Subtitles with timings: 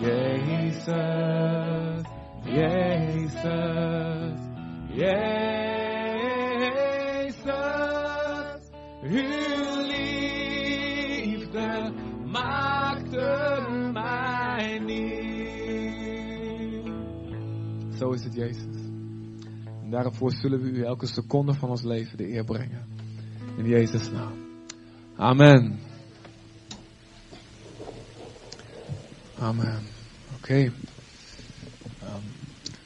[0.00, 0.94] Jezus,
[2.44, 3.34] Jezus,
[4.94, 5.35] Jezus,
[17.98, 18.74] Zo is het, Jezus.
[19.82, 22.86] En daarvoor zullen we u elke seconde van ons leven de eer brengen.
[23.56, 24.32] In Jezus' naam.
[25.16, 25.78] Amen.
[29.38, 29.82] Amen.
[30.36, 30.54] Oké.
[30.54, 30.72] Ehm,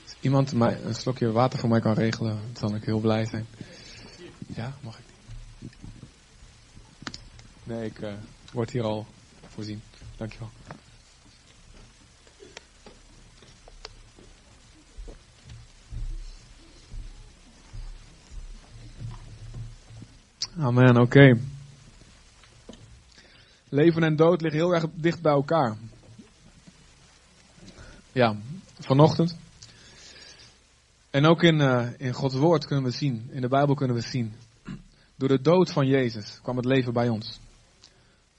[0.03, 3.25] als iemand mij een slokje water voor mij kan regelen, dan zal ik heel blij
[3.25, 3.47] zijn.
[4.47, 5.05] Ja, mag ik?
[7.65, 8.13] Nee, ik eh,
[8.53, 9.07] word hier al
[9.49, 9.81] voorzien.
[10.17, 10.51] Dankjewel.
[20.59, 21.39] Amen, oké.
[23.69, 25.77] Leven en dood liggen heel erg dicht bij elkaar.
[28.13, 28.37] Ja,
[28.79, 29.37] vanochtend.
[31.11, 34.03] En ook in, uh, in Gods woord kunnen we zien, in de Bijbel kunnen we
[34.03, 34.33] zien.
[35.17, 37.41] Door de dood van Jezus kwam het leven bij ons.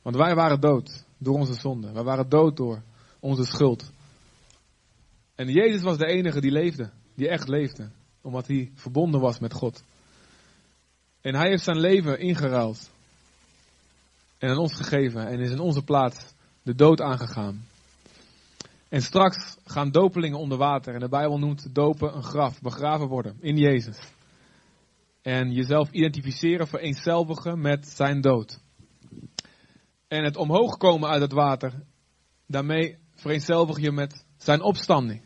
[0.02, 1.92] Want wij waren dood door onze zonde.
[1.92, 2.82] Wij waren dood door
[3.20, 3.92] onze schuld.
[5.36, 7.90] En Jezus was de enige die leefde, die echt leefde,
[8.22, 9.84] omdat hij verbonden was met God.
[11.22, 12.92] En hij heeft zijn leven ingeruild.
[14.38, 16.34] En aan ons gegeven en is in onze plaats
[16.64, 17.66] de dood aangegaan.
[18.90, 20.94] En straks gaan dopelingen onder water.
[20.94, 24.00] En de Bijbel noemt dopen een graf, begraven worden in Jezus.
[25.22, 28.60] En jezelf identificeren, vereenzelvigen met zijn dood.
[30.08, 31.84] En het omhoog komen uit het water,
[32.48, 35.22] daarmee vereenzelvig je met zijn opstanding.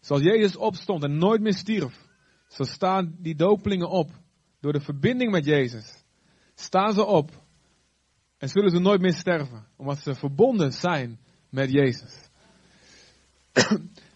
[0.00, 2.06] Zoals Jezus opstond en nooit meer stierf,
[2.48, 4.10] zo staan die dopelingen op
[4.62, 6.04] door de verbinding met Jezus.
[6.54, 7.30] Staan ze op
[8.38, 11.18] en zullen ze nooit meer sterven, omdat ze verbonden zijn
[11.48, 12.28] met Jezus.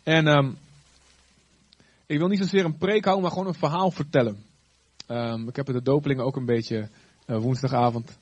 [0.02, 0.58] en um,
[2.06, 4.44] ik wil niet zozeer een preek houden, maar gewoon een verhaal vertellen.
[5.08, 6.88] Um, ik heb de dopelingen ook een beetje
[7.26, 8.18] uh, woensdagavond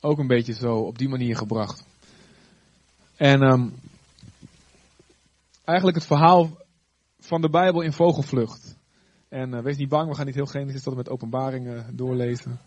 [0.00, 1.84] ook een beetje zo op die manier gebracht.
[3.16, 3.74] En um,
[5.64, 6.50] eigenlijk het verhaal
[7.18, 8.76] van de Bijbel in vogelvlucht.
[9.32, 12.60] En uh, wees niet bang, we gaan niet heel Genesis tot en met openbaringen doorlezen.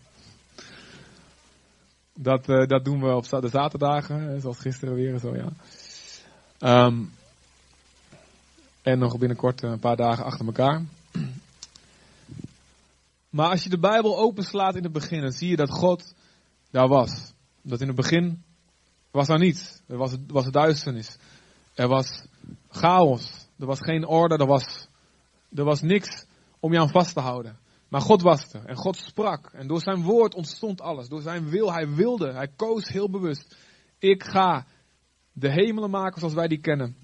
[2.14, 5.48] Dat, uh, dat doen we op de zaterdagen, zoals gisteren weer zo, ja.
[6.86, 7.12] Um,
[8.82, 10.82] en nog binnenkort een paar dagen achter elkaar.
[13.30, 16.14] Maar als je de Bijbel openslaat in het begin, dan zie je dat God
[16.70, 17.32] daar was.
[17.62, 18.42] Dat in het begin
[19.10, 19.80] was daar niets.
[19.86, 21.16] Er was, was duisternis.
[21.74, 22.26] Er was
[22.68, 23.48] chaos.
[23.58, 24.36] Er was geen orde.
[24.36, 24.88] Er was,
[25.54, 26.26] er was niks
[26.66, 27.58] om je aan vast te houden.
[27.88, 28.64] Maar God was er.
[28.64, 29.52] En God sprak.
[29.52, 31.08] En door zijn woord ontstond alles.
[31.08, 31.72] Door zijn wil.
[31.72, 32.32] Hij wilde.
[32.32, 33.56] Hij koos heel bewust.
[33.98, 34.66] Ik ga
[35.32, 36.96] de hemelen maken zoals wij die kennen.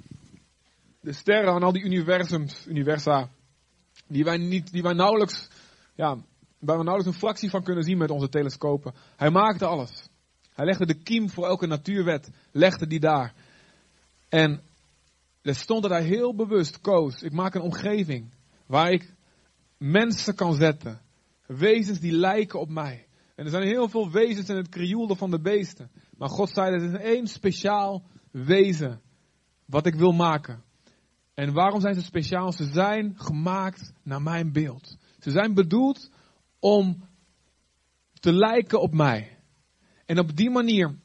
[1.01, 3.31] De sterren en al die universums, universa.
[4.07, 5.49] Die wij, niet, die wij nauwelijks,
[5.95, 6.17] ja,
[6.59, 8.95] waar we nauwelijks een fractie van kunnen zien met onze telescopen.
[9.17, 10.09] Hij maakte alles.
[10.53, 13.35] Hij legde de kiem voor elke natuurwet, legde die daar.
[14.29, 14.63] En
[15.43, 17.23] er stond dat hij heel bewust koos.
[17.23, 18.35] Ik maak een omgeving
[18.67, 19.15] waar ik
[19.83, 21.01] mensen kan zetten.
[21.47, 23.07] Wezens die lijken op mij.
[23.35, 25.91] En er zijn heel veel wezens in het krioelde van de beesten.
[26.17, 29.01] Maar God zei, er is één speciaal wezen
[29.65, 30.63] wat ik wil maken.
[31.35, 32.53] En waarom zijn ze speciaal?
[32.53, 34.97] Ze zijn gemaakt naar mijn beeld.
[35.19, 36.11] Ze zijn bedoeld
[36.59, 37.09] om
[38.21, 39.39] te lijken op mij.
[40.07, 40.99] En op die manier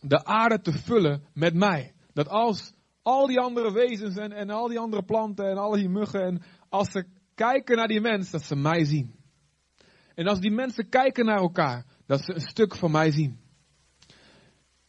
[0.00, 1.94] de aarde te vullen met mij.
[2.12, 2.72] Dat als
[3.02, 6.42] al die andere wezens en, en al die andere planten en al die muggen, en
[6.68, 9.14] als ze kijken naar die mens, dat ze mij zien.
[10.14, 13.40] En als die mensen kijken naar elkaar, dat ze een stuk van mij zien.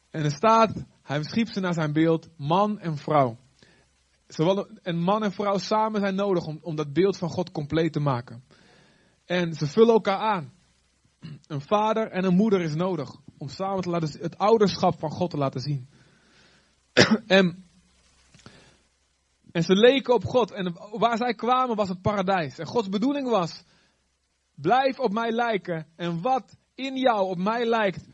[0.09, 3.37] En er staat, hij schiep ze naar zijn beeld, man en vrouw.
[4.27, 7.93] Zowel een man en vrouw samen zijn nodig om, om dat beeld van God compleet
[7.93, 8.43] te maken.
[9.25, 10.53] En ze vullen elkaar aan.
[11.47, 15.29] Een vader en een moeder is nodig om samen te laten, het ouderschap van God
[15.29, 15.89] te laten zien.
[17.27, 17.64] en,
[19.55, 20.51] en ze leken op God.
[20.51, 22.57] En waar zij kwamen was het paradijs.
[22.57, 23.63] En Gods bedoeling was,
[24.55, 25.87] blijf op mij lijken.
[25.95, 28.07] En wat in jou op mij lijkt,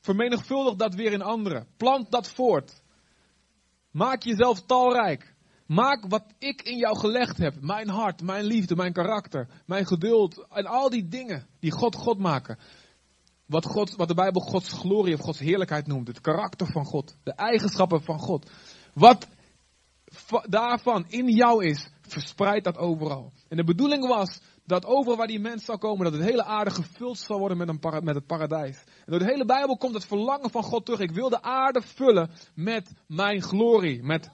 [0.00, 1.66] vermenigvuldig dat weer in anderen.
[1.76, 2.82] Plant dat voort.
[3.90, 5.34] Maak jezelf talrijk.
[5.66, 7.60] Maak wat ik in jou gelegd heb.
[7.60, 10.46] Mijn hart, mijn liefde, mijn karakter, mijn geduld.
[10.48, 12.58] En al die dingen die God God maken.
[13.46, 16.08] wat, God, wat de Bijbel Gods glorie of Gods heerlijkheid noemt.
[16.08, 17.16] Het karakter van God.
[17.22, 18.50] De eigenschappen van God.
[18.94, 19.28] Wat
[20.48, 23.32] daarvan in jou is, verspreid dat overal.
[23.48, 26.70] En de bedoeling was dat overal waar die mens zal komen, dat het hele aarde
[26.70, 28.84] gevuld zal worden met, een met het paradijs.
[28.84, 31.00] En door de hele Bijbel komt het verlangen van God terug.
[31.00, 34.02] Ik wil de aarde vullen met mijn glorie.
[34.02, 34.30] Met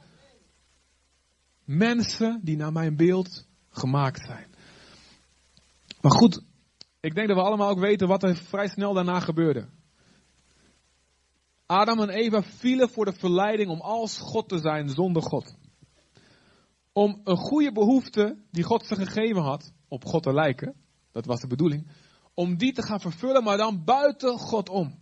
[1.65, 4.55] mensen die naar mijn beeld gemaakt zijn.
[6.01, 6.43] Maar goed,
[7.01, 9.69] ik denk dat we allemaal ook weten wat er vrij snel daarna gebeurde.
[11.67, 15.59] Adam en Eva vielen voor de verleiding om als God te zijn zonder God.
[17.01, 20.75] Om een goede behoefte die God ze gegeven had, op God te lijken,
[21.13, 21.91] dat was de bedoeling,
[22.35, 24.99] om die te gaan vervullen, maar dan buiten God om.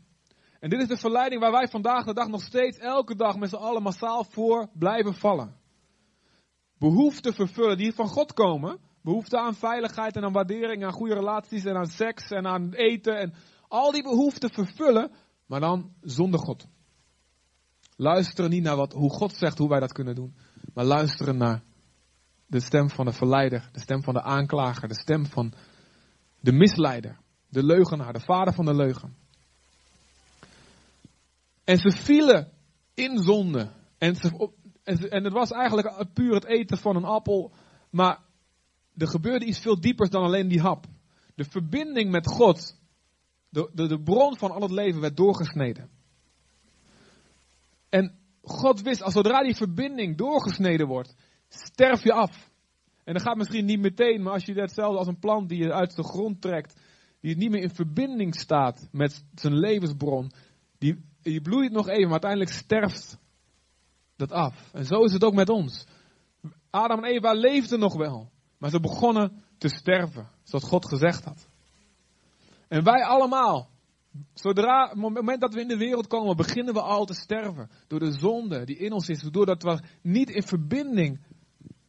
[0.60, 3.48] En dit is de verleiding waar wij vandaag de dag nog steeds elke dag met
[3.48, 5.56] z'n allen massaal voor blijven vallen.
[6.78, 11.64] Behoeften vervullen die van God komen, Behoefte aan veiligheid en aan waardering, aan goede relaties
[11.64, 13.18] en aan seks en aan eten.
[13.18, 13.34] En
[13.68, 15.10] al die behoeften vervullen,
[15.46, 16.66] maar dan zonder God.
[17.96, 20.36] Luisteren niet naar wat, hoe God zegt hoe wij dat kunnen doen.
[20.74, 21.66] Maar luisteren naar
[22.48, 25.52] de stem van de verleider, de stem van de aanklager, de stem van
[26.40, 27.18] de misleider,
[27.48, 29.16] de leugenaar, de vader van de leugen.
[31.64, 32.52] En ze vielen
[32.94, 33.70] in zonde.
[33.98, 34.52] En, ze,
[35.08, 37.52] en, het was eigenlijk puur het eten van een appel.
[37.90, 38.18] Maar
[38.96, 40.86] er gebeurde iets veel diepers dan alleen die hap.
[41.34, 42.80] De verbinding met God,
[43.48, 45.90] de, de, de bron van al het leven, werd doorgesneden.
[47.88, 51.14] En God wist, als zodra die verbinding doorgesneden wordt,
[51.48, 52.50] sterf je af.
[53.04, 55.72] En dat gaat misschien niet meteen, maar als je hetzelfde als een plant die je
[55.72, 56.80] uit de grond trekt,
[57.20, 60.32] die niet meer in verbinding staat met zijn levensbron,
[60.78, 63.18] die, die bloeit nog even, maar uiteindelijk sterft
[64.16, 64.72] dat af.
[64.72, 65.86] En zo is het ook met ons.
[66.70, 68.30] Adam en Eva leefden nog wel.
[68.58, 71.48] Maar ze begonnen te sterven, zoals God gezegd had.
[72.68, 73.70] En wij allemaal,
[74.34, 77.70] zodra, het moment dat we in de wereld komen, beginnen we al te sterven.
[77.86, 81.20] Door de zonde die in ons is, doordat we niet in verbinding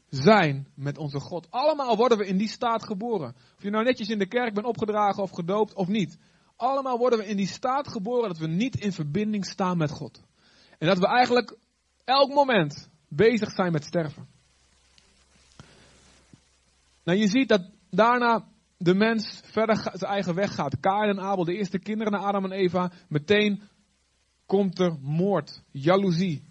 [0.09, 1.47] zijn met onze God.
[1.50, 3.35] Allemaal worden we in die staat geboren.
[3.57, 6.17] Of je nou netjes in de kerk bent opgedragen of gedoopt of niet.
[6.56, 10.21] Allemaal worden we in die staat geboren dat we niet in verbinding staan met God.
[10.77, 11.57] En dat we eigenlijk
[12.03, 14.27] elk moment bezig zijn met sterven.
[17.03, 18.45] Nou, je ziet dat daarna
[18.77, 20.79] de mens verder zijn eigen weg gaat.
[20.79, 22.91] Kain en Abel, de eerste kinderen naar Adam en Eva.
[23.07, 23.61] Meteen
[24.45, 26.49] komt er moord, jaloezie.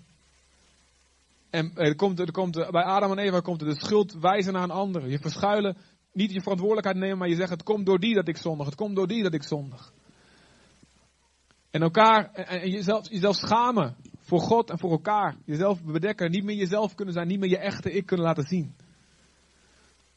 [1.50, 4.62] En er komt, er komt, bij Adam en Eva komt er de schuld wijzen naar
[4.62, 5.08] een ander.
[5.08, 5.76] Je verschuilen,
[6.12, 8.66] niet je verantwoordelijkheid nemen, maar je zegt: Het komt door die dat ik zondig.
[8.66, 9.92] Het komt door die dat ik zondig.
[11.70, 15.36] En elkaar, en jezelf, jezelf schamen voor God en voor elkaar.
[15.44, 18.74] Jezelf bedekken, niet meer jezelf kunnen zijn, niet meer je echte ik kunnen laten zien.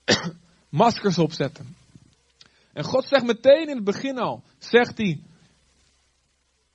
[0.69, 1.75] maskers opzetten.
[2.73, 5.23] En God zegt meteen in het begin al, zegt hij,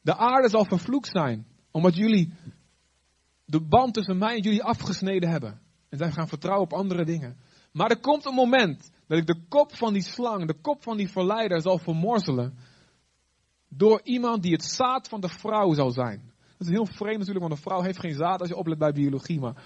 [0.01, 2.33] de aarde zal vervloekt zijn, omdat jullie
[3.47, 5.61] de band tussen mij en jullie afgesneden hebben.
[5.89, 7.37] En zij gaan vertrouwen op andere dingen.
[7.73, 10.97] Maar er komt een moment dat ik de kop van die slang, de kop van
[10.97, 12.59] die verleider zal vermorzelen.
[13.69, 16.33] Door iemand die het zaad van de vrouw zal zijn.
[16.59, 18.93] Dat is heel vreemd natuurlijk, want een vrouw heeft geen zaad als je oplet bij
[18.93, 19.41] biologie.
[19.41, 19.63] Maar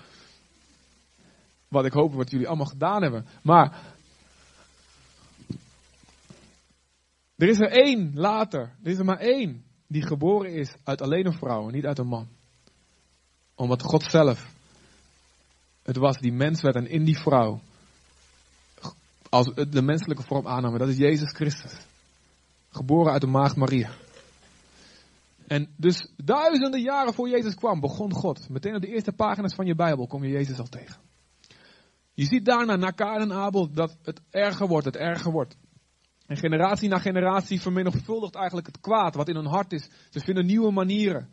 [1.69, 3.27] wat ik hoop wat jullie allemaal gedaan hebben.
[3.43, 3.95] Maar
[7.37, 8.61] er is er één later.
[8.83, 11.99] Er is er maar één die geboren is uit alleen een vrouw en niet uit
[11.99, 12.29] een man.
[13.61, 14.55] Omdat God zelf
[15.83, 17.61] het was die mens werd en in die vrouw
[19.29, 20.79] als de menselijke vorm aannam.
[20.79, 21.73] Dat is Jezus Christus.
[22.69, 23.91] Geboren uit de maagd Maria.
[25.47, 28.49] En dus duizenden jaren voor Jezus kwam, begon God.
[28.49, 31.01] Meteen op de eerste pagina's van je Bijbel kom je Jezus al tegen.
[32.15, 35.57] Je ziet daarna, na Kain en Abel, dat het erger wordt, het erger wordt.
[36.27, 39.89] En generatie na generatie vermenigvuldigt eigenlijk het kwaad wat in hun hart is.
[40.11, 41.29] Ze vinden nieuwe manieren.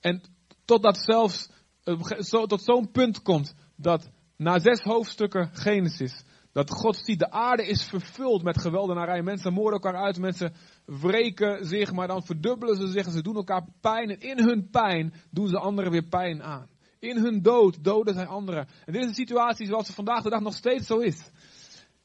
[0.00, 0.22] En
[0.64, 1.50] totdat zelfs,
[1.84, 7.30] eh, zo, tot zo'n punt komt dat na zes hoofdstukken Genesis, dat God ziet, de
[7.30, 9.22] aarde is vervuld met geweldenarij.
[9.22, 10.54] Mensen moorden elkaar uit, mensen
[10.86, 14.08] wreken zich, maar dan verdubbelen ze zich en ze doen elkaar pijn.
[14.10, 16.68] En in hun pijn doen ze anderen weer pijn aan.
[16.98, 18.68] In hun dood doden zij anderen.
[18.84, 21.30] En dit is een situatie zoals het vandaag de dag nog steeds zo is.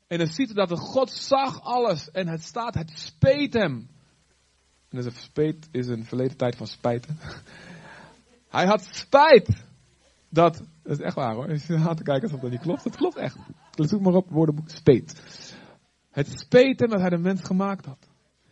[0.08, 3.90] En dan ziet dat de God zag alles en het staat, het speet hem.
[4.90, 7.18] En dus speet is een verleden tijd van spijten.
[8.50, 9.64] Hij had spijt.
[10.30, 11.50] Dat, dat is echt waar hoor.
[11.50, 12.84] Je aan te kijken of dat niet klopt.
[12.84, 13.38] Dat klopt echt.
[13.72, 15.22] Zoek maar op woordenboek speet.
[16.12, 18.08] Het speet hem dat hij de mens gemaakt had.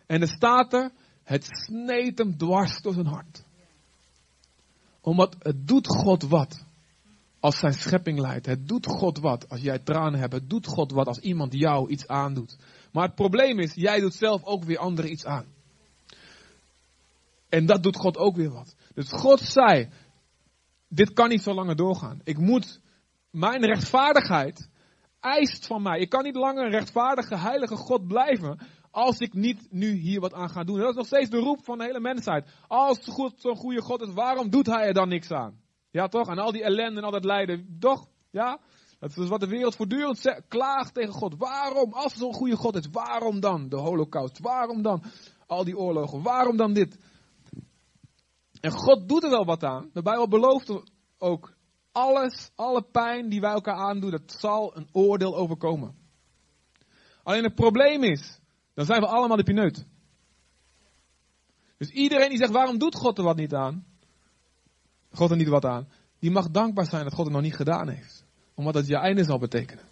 [0.05, 0.91] En er staat er,
[1.23, 3.45] het sneed hem dwars door zijn hart
[5.07, 6.65] omdat het doet God wat
[7.39, 8.45] als zijn schepping leidt.
[8.45, 10.33] Het doet God wat als jij tranen hebt.
[10.33, 12.57] Het doet God wat als iemand jou iets aandoet.
[12.91, 15.45] Maar het probleem is, jij doet zelf ook weer anderen iets aan.
[17.49, 18.75] En dat doet God ook weer wat.
[18.97, 19.89] Dus God zei,
[20.87, 22.19] dit kan niet zo langer doorgaan.
[22.23, 22.81] Ik moet,
[23.31, 24.69] mijn rechtvaardigheid
[25.19, 25.99] eist van mij.
[25.99, 28.59] Ik kan niet langer een rechtvaardige, heilige God blijven
[28.91, 30.79] als ik niet nu hier wat aan ga doen.
[30.79, 32.49] Dat is nog steeds de roep van de hele mensheid.
[32.67, 35.59] Als God zo'n goede God is, waarom doet hij er dan niks aan?
[35.91, 36.27] Ja toch?
[36.27, 37.77] En al die ellende en al dat lijden.
[37.79, 38.07] Toch?
[38.31, 38.59] Ja?
[38.99, 41.35] Dat is wat de wereld voortdurend klaagt tegen God.
[41.37, 41.93] Waarom?
[41.93, 44.39] Als zo'n goede God is, waarom dan de holocaust?
[44.39, 45.03] Waarom dan
[45.45, 46.21] al die oorlogen?
[46.21, 46.97] Waarom dan dit?
[48.67, 49.89] En God doet er wel wat aan.
[49.93, 50.81] De Bijbel belooft
[51.17, 51.53] ook
[51.91, 55.95] alles, alle pijn die wij elkaar aandoen, dat zal een oordeel overkomen.
[57.23, 58.39] Alleen het probleem is,
[58.73, 59.85] dan zijn we allemaal de pineut.
[61.77, 63.85] Dus iedereen die zegt, waarom doet God er wat niet aan?
[65.11, 65.87] God er niet wat aan.
[66.19, 68.25] Die mag dankbaar zijn dat God het nog niet gedaan heeft.
[68.53, 69.85] Omdat dat je einde zal betekenen.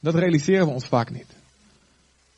[0.00, 1.36] Dat realiseren we ons vaak niet.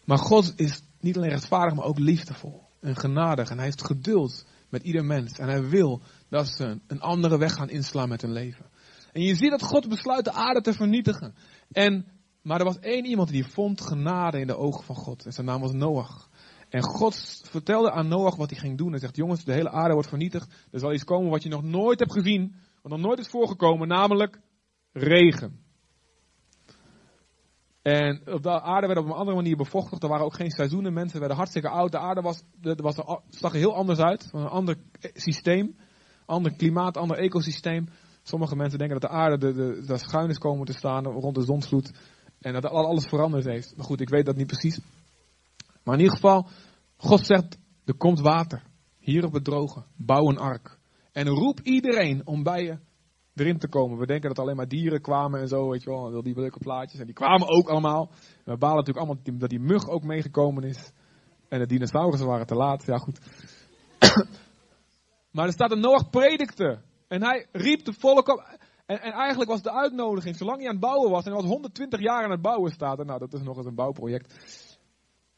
[0.05, 3.51] Maar God is niet alleen rechtvaardig, maar ook liefdevol en genadig.
[3.51, 5.39] En hij heeft geduld met ieder mens.
[5.39, 8.71] En hij wil dat ze een andere weg gaan inslaan met hun leven.
[9.13, 11.35] En je ziet dat God besluit de aarde te vernietigen.
[11.71, 12.07] En,
[12.43, 15.25] maar er was één iemand die vond genade in de ogen van God.
[15.25, 16.29] En zijn naam was Noach.
[16.69, 18.91] En God vertelde aan Noach wat hij ging doen.
[18.91, 20.55] Hij zegt, jongens, de hele aarde wordt vernietigd.
[20.71, 22.55] Er zal iets komen wat je nog nooit hebt gezien.
[22.83, 24.41] Wat nog nooit is voorgekomen, namelijk
[24.93, 25.61] regen.
[27.83, 30.03] En op de aarde werd op een andere manier bevochtigd.
[30.03, 30.93] Er waren ook geen seizoenen.
[30.93, 31.93] Mensen werden hartstikke oud.
[31.93, 32.95] De aarde was, er was,
[33.29, 34.29] zag er heel anders uit.
[34.33, 35.77] Een ander systeem.
[36.27, 37.89] Ander klimaat, ander ecosysteem.
[38.23, 41.35] Sommige mensen denken dat de aarde de, de, de schuin is komen te staan rond
[41.35, 41.93] de zonsvloed.
[42.41, 43.77] En dat alles veranderd heeft.
[43.77, 44.81] Maar goed, ik weet dat niet precies.
[45.85, 46.49] Maar in ieder geval,
[46.97, 48.63] God zegt, er komt water.
[48.99, 49.85] Hier op het droge.
[49.97, 50.79] Bouw een ark.
[51.13, 52.79] En roep iedereen om bij je
[53.35, 53.99] erin te komen.
[53.99, 57.01] We denken dat alleen maar dieren kwamen en zo, weet je wel, die leuke plaatjes.
[57.01, 58.11] En die kwamen ook allemaal.
[58.45, 60.93] We balen natuurlijk allemaal dat die mug ook meegekomen is.
[61.49, 63.19] En de dinosaurussen waren te laat, ja goed.
[65.33, 66.83] maar er staat een Noach predikte.
[67.09, 68.59] En hij riep de volk op.
[68.87, 71.51] En, en, eigenlijk was de uitnodiging, zolang hij aan het bouwen was, en hij was
[71.51, 74.35] 120 jaar aan het bouwen staat, en nou dat is nog eens een bouwproject,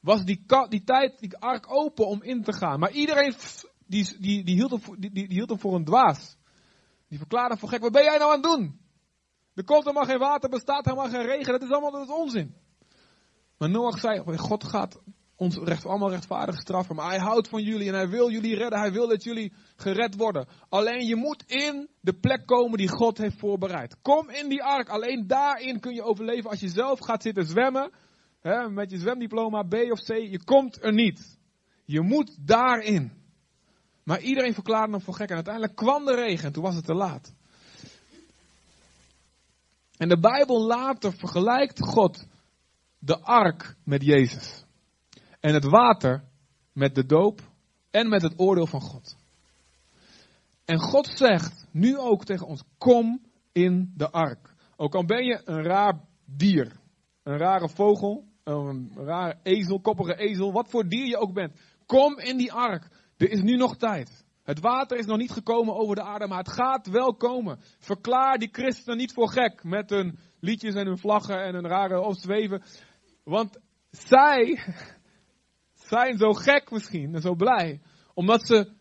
[0.00, 2.78] was die, die tijd, die ark open om in te gaan.
[2.78, 3.34] Maar iedereen,
[3.86, 6.36] die, die, die, hield, hem, die, die hield hem voor een dwaas.
[7.14, 8.80] Die verklaarde voor gek, wat ben jij nou aan het doen?
[9.54, 12.54] Er komt helemaal geen water, bestaat helemaal geen regen, dat is allemaal dat onzin.
[13.58, 15.00] Maar Noach zei, God gaat
[15.36, 18.78] ons recht, allemaal rechtvaardig straffen, maar hij houdt van jullie en hij wil jullie redden,
[18.78, 20.48] hij wil dat jullie gered worden.
[20.68, 23.96] Alleen je moet in de plek komen die God heeft voorbereid.
[24.02, 27.92] Kom in die ark, alleen daarin kun je overleven als je zelf gaat zitten zwemmen,
[28.40, 31.38] hè, met je zwemdiploma B of C, je komt er niet.
[31.84, 33.23] Je moet daarin.
[34.04, 35.28] Maar iedereen verklaarde hem voor gek.
[35.28, 37.32] En uiteindelijk kwam de regen en toen was het te laat.
[39.96, 42.26] En de Bijbel later vergelijkt God
[42.98, 44.64] de ark met Jezus.
[45.40, 46.24] En het water
[46.72, 47.40] met de doop
[47.90, 49.16] en met het oordeel van God.
[50.64, 54.54] En God zegt nu ook tegen ons: kom in de ark.
[54.76, 56.76] Ook al ben je een raar dier,
[57.22, 61.60] een rare vogel, een rare ezel, koppige ezel, wat voor dier je ook bent.
[61.86, 62.88] Kom in die ark.
[63.16, 64.24] Er is nu nog tijd.
[64.42, 67.60] Het water is nog niet gekomen over de aarde, maar het gaat wel komen.
[67.78, 72.00] Verklaar die christenen niet voor gek met hun liedjes en hun vlaggen en hun rare
[72.00, 72.62] opzweven.
[73.22, 73.58] Want
[73.90, 74.64] zij
[75.90, 77.80] zijn zo gek misschien en zo blij,
[78.14, 78.72] omdat ze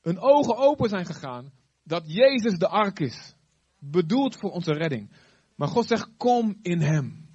[0.00, 1.52] hun ogen open zijn gegaan
[1.82, 3.34] dat Jezus de ark is.
[3.78, 5.10] Bedoeld voor onze redding.
[5.56, 7.28] Maar God zegt, kom in Hem.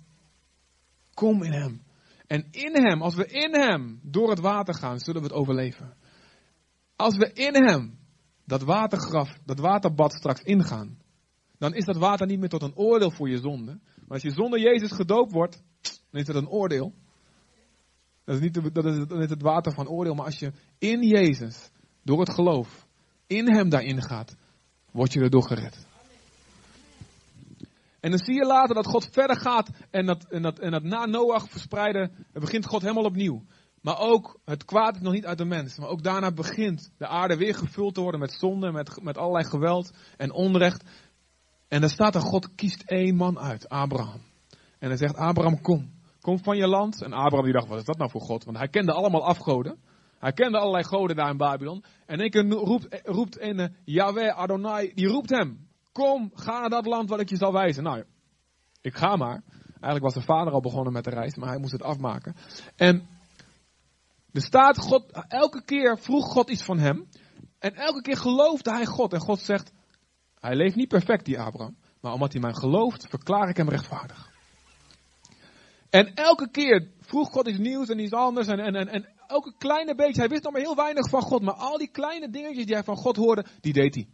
[1.14, 1.84] Kom in Hem.
[2.28, 5.98] En in Hem, als we in Hem door het water gaan, zullen we het overleven.
[6.98, 7.98] Als we in hem
[8.46, 10.98] dat watergraf, dat waterbad straks ingaan,
[11.58, 13.80] dan is dat water niet meer tot een oordeel voor je zonde.
[13.96, 16.94] Maar als je zonder Jezus gedoopt wordt, dan is het een oordeel.
[18.24, 21.02] Dat is, niet dat is, dat is het water van oordeel, maar als je in
[21.02, 21.70] Jezus,
[22.04, 22.88] door het geloof,
[23.28, 24.36] in hem daarin gaat,
[24.92, 25.86] word je erdoor gered.
[28.00, 30.84] En dan zie je later dat God verder gaat en dat, en dat, en dat
[30.84, 33.44] na Noach verspreiden, begint God helemaal opnieuw.
[33.88, 35.78] Maar ook, het kwaad is nog niet uit de mens.
[35.78, 39.46] Maar ook daarna begint de aarde weer gevuld te worden met zonde, met, met allerlei
[39.46, 40.84] geweld en onrecht.
[41.68, 44.22] En er staat dat God kiest één man uit, Abraham.
[44.80, 45.92] En hij zegt, Abraham kom,
[46.22, 47.02] kom van je land.
[47.02, 48.44] En Abraham die dacht, wat is dat nou voor God?
[48.44, 49.78] Want hij kende allemaal afgoden.
[50.20, 51.84] Hij kende allerlei goden daar in Babylon.
[52.06, 55.68] En één keer roept, roept een Yahweh Adonai, die roept hem.
[55.92, 57.84] Kom, ga naar dat land wat ik je zal wijzen.
[57.84, 58.04] Nou,
[58.82, 59.44] ik ga maar.
[59.66, 62.36] Eigenlijk was de vader al begonnen met de reis, maar hij moest het afmaken.
[62.76, 63.17] En
[64.38, 67.08] er staat, God, elke keer vroeg God iets van hem.
[67.60, 69.14] En elke keer geloofde hij God.
[69.14, 69.72] En God zegt,
[70.40, 71.78] hij leeft niet perfect, die Abraham.
[72.02, 74.30] Maar omdat hij mij gelooft, verklaar ik hem rechtvaardig.
[75.90, 78.48] En elke keer vroeg God iets nieuws en iets anders.
[78.48, 81.54] En, en, en, elke kleine beetje, hij wist nog maar heel weinig van God, maar
[81.54, 84.08] al die kleine dingetjes die hij van God hoorde, die deed hij.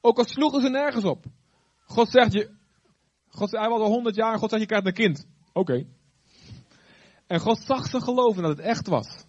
[0.00, 1.24] Ook al sloegen ze nergens op.
[1.84, 2.50] God zegt je,
[3.28, 5.26] God, hij was al honderd jaar en God zegt je krijgt een kind.
[5.52, 5.86] Oké.
[7.26, 9.24] En God zag ze geloven dat het echt was.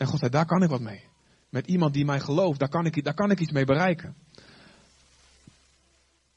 [0.00, 1.04] En God zei, daar kan ik wat mee.
[1.48, 4.16] Met iemand die mij gelooft, daar kan ik, daar kan ik iets mee bereiken.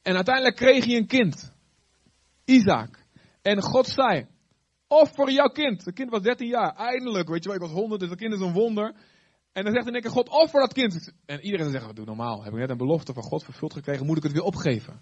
[0.02, 1.52] En uiteindelijk kreeg hij een kind.
[2.46, 3.06] Isaac.
[3.42, 4.28] En God zei,
[4.88, 5.86] offer jouw kind.
[5.86, 6.76] Het kind was 13 jaar.
[6.76, 8.96] Eindelijk, weet je wel, ik was 100, dus dat kind is een wonder.
[9.52, 11.14] En dan zegt in één God, offer dat kind.
[11.26, 12.44] En iedereen zegt, doe normaal.
[12.44, 15.02] Heb ik net een belofte van God vervuld gekregen, moet ik het weer opgeven.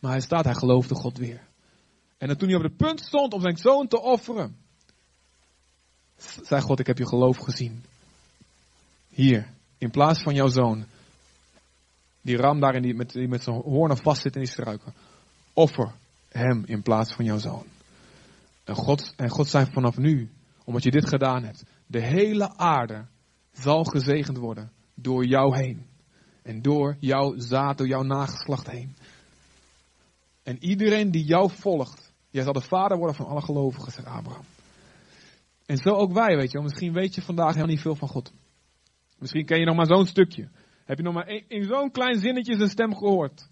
[0.00, 1.48] Maar hij staat, hij geloofde God weer.
[2.18, 4.64] En toen hij op het punt stond om zijn zoon te offeren,
[6.18, 7.84] zei God, ik heb je geloof gezien.
[9.08, 10.84] Hier, in plaats van jouw zoon,
[12.20, 14.94] die ram daar in die, met, die met zijn hoornen vastzit in die struiken,
[15.52, 15.92] offer
[16.28, 17.64] hem in plaats van jouw zoon.
[18.64, 20.30] En God, en God zei vanaf nu,
[20.64, 23.06] omdat je dit gedaan hebt, de hele aarde
[23.52, 25.86] zal gezegend worden door jou heen.
[26.42, 28.96] En door jouw zaad, door jouw nageslacht heen.
[30.42, 34.44] En iedereen die jou volgt, jij zal de vader worden van alle gelovigen, zegt Abraham.
[35.66, 36.60] En zo ook wij, weet je.
[36.60, 38.32] Misschien weet je vandaag helemaal niet veel van God.
[39.18, 40.48] Misschien ken je nog maar zo'n stukje.
[40.84, 43.48] Heb je nog maar in zo'n klein zinnetje zijn stem gehoord.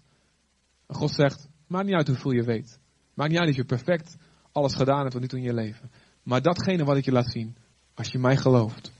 [0.87, 2.79] En God zegt, maakt niet uit hoeveel je weet.
[3.13, 4.17] Maakt niet uit dat je perfect
[4.51, 5.91] alles gedaan hebt wat nu toe in je leven.
[6.23, 7.55] Maar datgene wat ik je laat zien,
[7.93, 8.91] als je mij gelooft,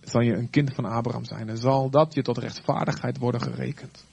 [0.00, 1.48] zal je een kind van Abraham zijn.
[1.48, 4.04] En zal dat je tot rechtvaardigheid worden gerekend.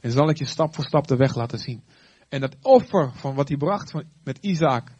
[0.00, 1.82] En zal ik je stap voor stap de weg laten zien.
[2.28, 3.94] En dat offer van wat hij bracht
[4.24, 4.92] met Isaac.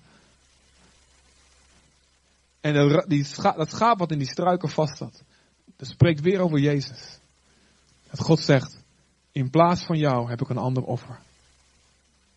[2.64, 5.22] En dat, die dat schaap wat in die struiken vast zat.
[5.76, 7.18] Dat spreekt weer over Jezus.
[8.10, 8.82] Dat God zegt,
[9.32, 11.18] in plaats van jou heb ik een ander offer.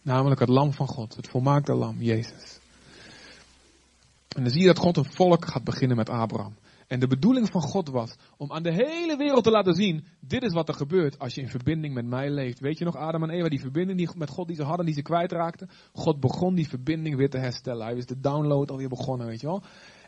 [0.01, 2.59] Namelijk het lam van God, het volmaakte lam, Jezus.
[4.27, 6.55] En dan zie je dat God een volk gaat beginnen met Abraham.
[6.87, 10.43] En de bedoeling van God was om aan de hele wereld te laten zien, dit
[10.43, 12.59] is wat er gebeurt als je in verbinding met mij leeft.
[12.59, 14.95] Weet je nog, Adam en Eva, die verbinding die met God die ze hadden, die
[14.95, 15.69] ze kwijtraakten?
[15.93, 17.85] God begon die verbinding weer te herstellen.
[17.85, 19.63] Hij is de download alweer begonnen, weet je wel.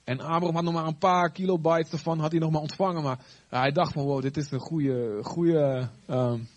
[0.09, 3.03] En Abraham had nog maar een paar kilobytes ervan, had hij nog maar ontvangen.
[3.03, 3.19] Maar
[3.49, 6.47] hij dacht van, wow, dit is een goede, goede, um,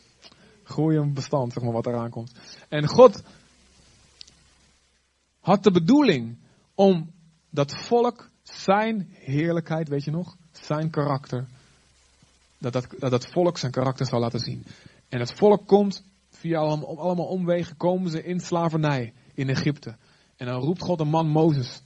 [0.65, 2.33] goede bestand, zeg maar, wat eraan komt.
[2.69, 3.23] En God
[5.41, 6.39] had de bedoeling
[6.75, 7.11] om
[7.51, 10.37] dat volk zijn heerlijkheid, weet je nog?
[10.53, 11.47] Zijn karakter.
[12.59, 14.65] Dat dat, dat volk zijn karakter zal laten zien.
[15.09, 19.97] En het volk komt via allemaal, allemaal omwegen, komen ze in slavernij in Egypte.
[20.37, 21.83] En dan roept God een man Mozes.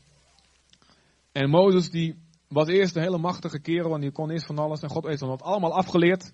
[1.37, 2.18] En Mozes die
[2.49, 4.81] was eerst een hele machtige kerel en die kon eerst van alles.
[4.81, 6.33] En God heeft hem dat allemaal afgeleerd.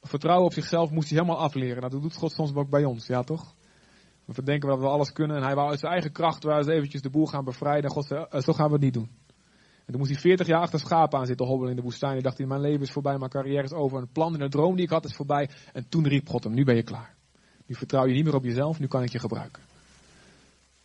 [0.00, 1.76] Vertrouwen op zichzelf moest hij helemaal afleren.
[1.76, 3.54] Nou, dat doet God soms ook bij ons, ja toch?
[4.24, 6.66] We verdenken dat we alles kunnen en hij wou uit zijn eigen kracht wel eens
[6.66, 7.84] eventjes de boel gaan bevrijden.
[7.84, 9.10] En God zei, eh, zo gaan we het niet doen.
[9.84, 12.12] En toen moest hij 40 jaar achter schapen aan zitten hobbelen in de woestijn.
[12.12, 13.98] Hij dacht mijn leven is voorbij, mijn carrière is over.
[13.98, 15.48] Een plan en een droom die ik had is voorbij.
[15.72, 17.14] En toen riep God hem, nu ben je klaar.
[17.66, 19.62] Nu vertrouw je niet meer op jezelf, nu kan ik je gebruiken.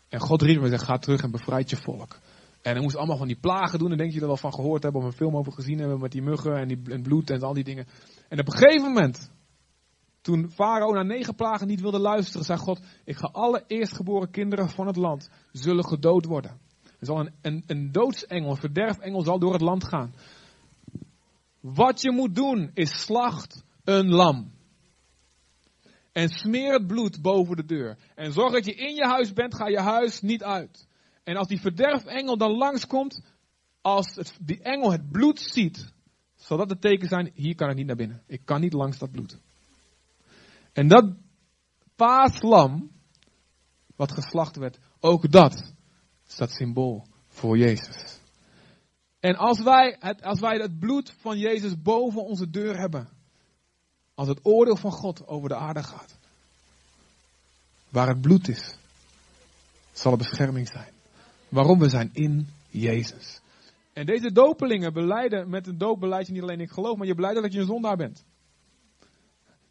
[0.10, 2.18] En God riep hem en zei, ga terug en bevrijd je volk.
[2.62, 3.92] En hij moest allemaal van die plagen doen.
[3.92, 6.12] En denk je er wel van gehoord hebben of een film over gezien hebben met
[6.12, 7.88] die muggen en, die, en bloed en al die dingen.
[8.30, 9.32] En op een gegeven moment,
[10.22, 14.70] toen Farao naar negen plagen niet wilde luisteren, zei God, ik ga alle eerstgeboren kinderen
[14.70, 16.60] van het land zullen gedood worden.
[17.00, 20.14] Er zal een, een, een doodsengel, een verderfengel zal door het land gaan.
[21.60, 24.52] Wat je moet doen is slacht een lam.
[26.12, 27.98] En smeer het bloed boven de deur.
[28.16, 30.88] En zorg dat je in je huis bent, ga je huis niet uit.
[31.28, 33.22] En als die verderfengel dan langskomt,
[33.82, 35.94] als die engel het bloed ziet,
[36.36, 38.24] zal dat het teken zijn, hier kan ik niet naar binnen.
[38.28, 39.40] Ik kan niet langs dat bloed.
[40.74, 41.16] En dat
[41.96, 42.92] paaslam,
[43.96, 45.74] wat geslacht werd, ook dat
[46.28, 48.20] staat symbool voor Jezus.
[49.20, 53.10] En als wij, het, als wij het bloed van Jezus boven onze deur hebben,
[54.14, 56.18] als het oordeel van God over de aarde gaat,
[57.90, 58.76] waar het bloed is,
[59.92, 60.96] zal er bescherming zijn.
[61.50, 63.42] Waarom we zijn in Jezus.
[63.94, 67.16] En deze dopelingen beleiden, met een doop beleid je niet alleen ik geloof, maar je
[67.16, 68.26] beleidt dat je een zondaar bent.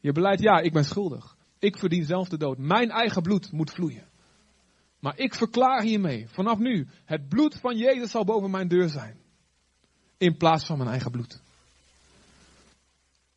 [0.00, 1.36] Je beleidt, ja, ik ben schuldig.
[1.58, 2.58] Ik verdien zelf de dood.
[2.58, 4.08] Mijn eigen bloed moet vloeien.
[5.00, 9.16] Maar ik verklaar hiermee, vanaf nu, het bloed van Jezus zal boven mijn deur zijn.
[10.18, 11.40] In plaats van mijn eigen bloed.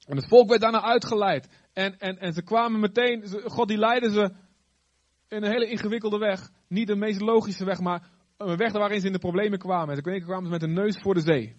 [0.05, 1.49] En het volk werd daarna uitgeleid.
[1.73, 4.31] En, en, en ze kwamen meteen, God die leidde ze
[5.27, 6.51] in een hele ingewikkelde weg.
[6.67, 8.09] Niet de meest logische weg, maar
[8.47, 9.89] een weg waarin ze in de problemen kwamen.
[9.89, 11.55] En ze kwamen ze met een neus voor de zee.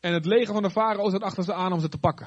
[0.00, 2.26] En het leger van de farao zat achter ze aan om ze te pakken.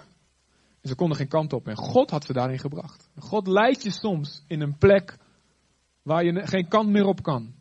[0.81, 1.67] En ze konden geen kant op.
[1.67, 3.09] En God had ze daarin gebracht.
[3.17, 5.17] God leidt je soms in een plek
[6.01, 7.53] waar je geen kant meer op kan.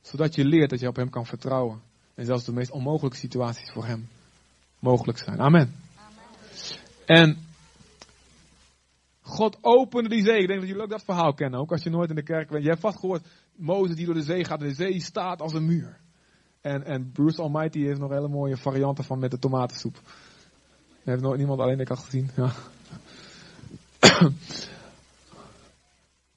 [0.00, 1.82] Zodat je leert dat je op hem kan vertrouwen.
[2.14, 4.08] En zelfs de meest onmogelijke situaties voor hem
[4.78, 5.40] mogelijk zijn.
[5.40, 5.74] Amen.
[7.06, 7.38] En
[9.32, 10.40] God opende die zee.
[10.40, 11.60] Ik denk dat jullie ook dat verhaal kennen.
[11.60, 12.62] Ook als je nooit in de kerk bent.
[12.62, 13.26] Je hebt vast gehoord.
[13.56, 14.60] Mozes die door de zee gaat.
[14.60, 16.00] De zee staat als een muur.
[16.60, 19.94] En, en Bruce Almighty heeft nog hele mooie varianten van met de tomatensoep.
[19.94, 20.04] Dat
[21.04, 22.30] heeft nooit niemand alleen ik al gezien.
[22.36, 22.52] Ja.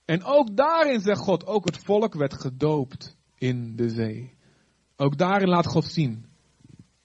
[0.05, 1.45] en ook daarin zegt God.
[1.45, 4.33] Ook het volk werd gedoopt in de zee.
[4.95, 6.25] Ook daarin laat God zien.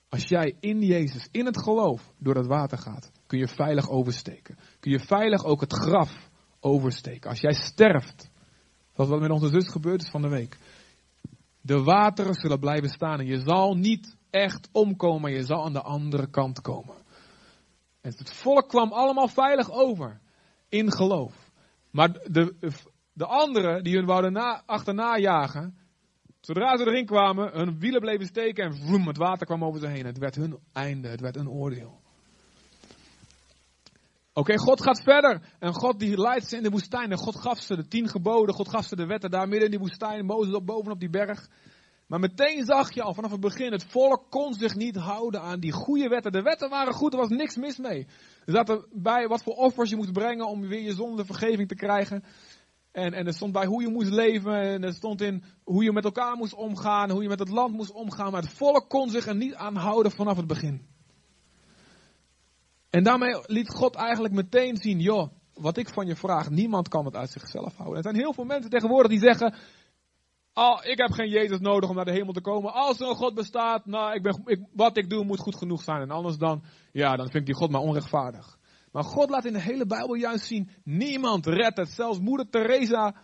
[0.09, 4.59] Als jij in Jezus, in het geloof, door het water gaat, kun je veilig oversteken.
[4.81, 7.31] Kun je veilig ook het graf oversteken.
[7.31, 8.31] Als jij sterft,
[8.95, 10.59] zoals wat met onze zus gebeurd is van de week.
[11.61, 15.73] De wateren zullen blijven staan en je zal niet echt omkomen, maar je zal aan
[15.73, 16.97] de andere kant komen.
[18.01, 20.21] En het volk kwam allemaal veilig over
[20.69, 21.51] in geloof.
[21.91, 22.55] Maar de,
[23.13, 25.79] de anderen die hun wouden na, achterna jagen,
[26.41, 29.87] Zodra ze erin kwamen, hun wielen bleven steken en vroom, het water kwam over ze
[29.87, 30.07] heen.
[30.07, 32.00] Het werd hun einde, het werd een oordeel.
[34.41, 35.41] Oké, God gaat verder.
[35.59, 37.11] En God die leidt ze in de woestijn.
[37.11, 38.55] En God gaf ze de tien geboden.
[38.55, 40.27] God gaf ze de wetten daar midden in die woestijn.
[40.27, 41.49] Mozes op bovenop die berg.
[42.07, 45.61] Maar meteen zag je al vanaf het begin, het volk kon zich niet houden aan
[45.61, 46.33] die goede wetten.
[46.33, 48.07] De wetten waren goed, er was niks mis mee.
[48.45, 51.75] Er zat erbij wat voor offers je moest brengen om weer je zonde vergeving te
[51.75, 52.25] krijgen.
[52.93, 54.55] En, en er stond bij hoe je moest leven.
[54.55, 57.11] En er stond in hoe je met elkaar moest omgaan.
[57.11, 58.33] Hoe je met het land moest omgaan.
[58.33, 60.87] Maar het volk kon zich er niet aan houden vanaf het begin.
[62.91, 67.05] En daarmee liet God eigenlijk meteen zien: joh, wat ik van je vraag, niemand kan
[67.05, 67.97] het uit zichzelf houden.
[67.97, 69.55] Er zijn heel veel mensen tegenwoordig die zeggen:
[70.55, 72.73] Oh, ik heb geen Jezus nodig om naar de hemel te komen.
[72.73, 76.01] Als een God bestaat, nou, ik ben, ik, wat ik doe moet goed genoeg zijn.
[76.01, 78.59] En anders dan, ja, dan vind ik die God maar onrechtvaardig.
[78.93, 81.89] Maar God laat in de hele Bijbel juist zien, niemand redt het.
[81.89, 83.15] Zelfs moeder Teresa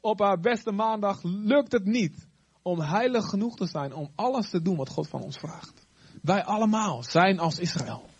[0.00, 2.26] op haar beste maandag lukt het niet
[2.62, 5.86] om heilig genoeg te zijn om alles te doen wat God van ons vraagt.
[6.22, 8.10] Wij allemaal zijn als Israël.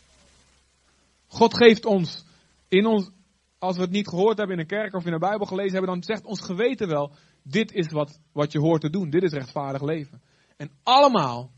[1.33, 2.25] God geeft ons
[2.69, 3.11] in ons,
[3.59, 5.91] als we het niet gehoord hebben in een kerk of in de Bijbel gelezen hebben,
[5.91, 9.11] dan zegt ons geweten wel, dit is wat, wat je hoort te doen.
[9.11, 10.23] Dit is rechtvaardig leven.
[10.57, 11.51] En allemaal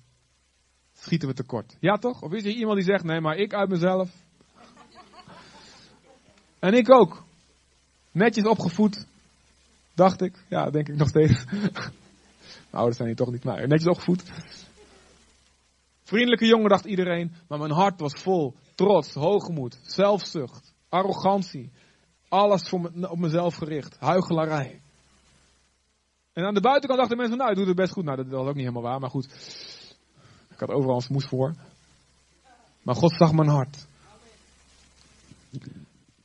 [0.93, 1.77] schieten we tekort.
[1.81, 2.23] Ja toch?
[2.23, 4.11] Of is er iemand die zegt, nee maar ik uit mezelf,
[6.65, 7.25] en ik ook.
[8.13, 9.07] Netjes opgevoed.
[9.95, 10.45] Dacht ik.
[10.49, 11.45] Ja, denk ik nog steeds.
[12.71, 14.23] Mijn ouders zijn hier toch niet, maar netjes opgevoed.
[16.03, 17.33] Vriendelijke jongen, dacht iedereen.
[17.49, 21.73] Maar mijn hart was vol trots, hoogmoed, zelfzucht, arrogantie.
[22.29, 23.97] Alles voor op mezelf gericht.
[23.99, 24.81] Huichelarij.
[26.33, 28.05] En aan de buitenkant dachten mensen, nou, ik doe het best goed.
[28.05, 29.25] Nou, dat was ook niet helemaal waar, maar goed.
[30.51, 31.55] Ik had overal een smoes voor.
[32.83, 33.87] Maar God zag mijn hart.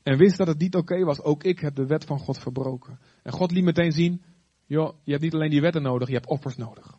[0.03, 1.21] En wist dat het niet oké was.
[1.21, 2.99] Ook ik heb de wet van God verbroken.
[3.23, 4.21] En God liet meteen zien,
[4.65, 6.97] joh, je hebt niet alleen die wetten nodig, je hebt offers nodig.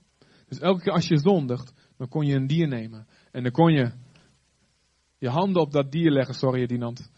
[0.49, 3.07] Dus elke keer als je zondigt, dan kon je een dier nemen.
[3.31, 3.93] En dan kon je
[5.21, 6.35] je handen op dat dier leggen.
[6.35, 7.11] Sorry, Dinant.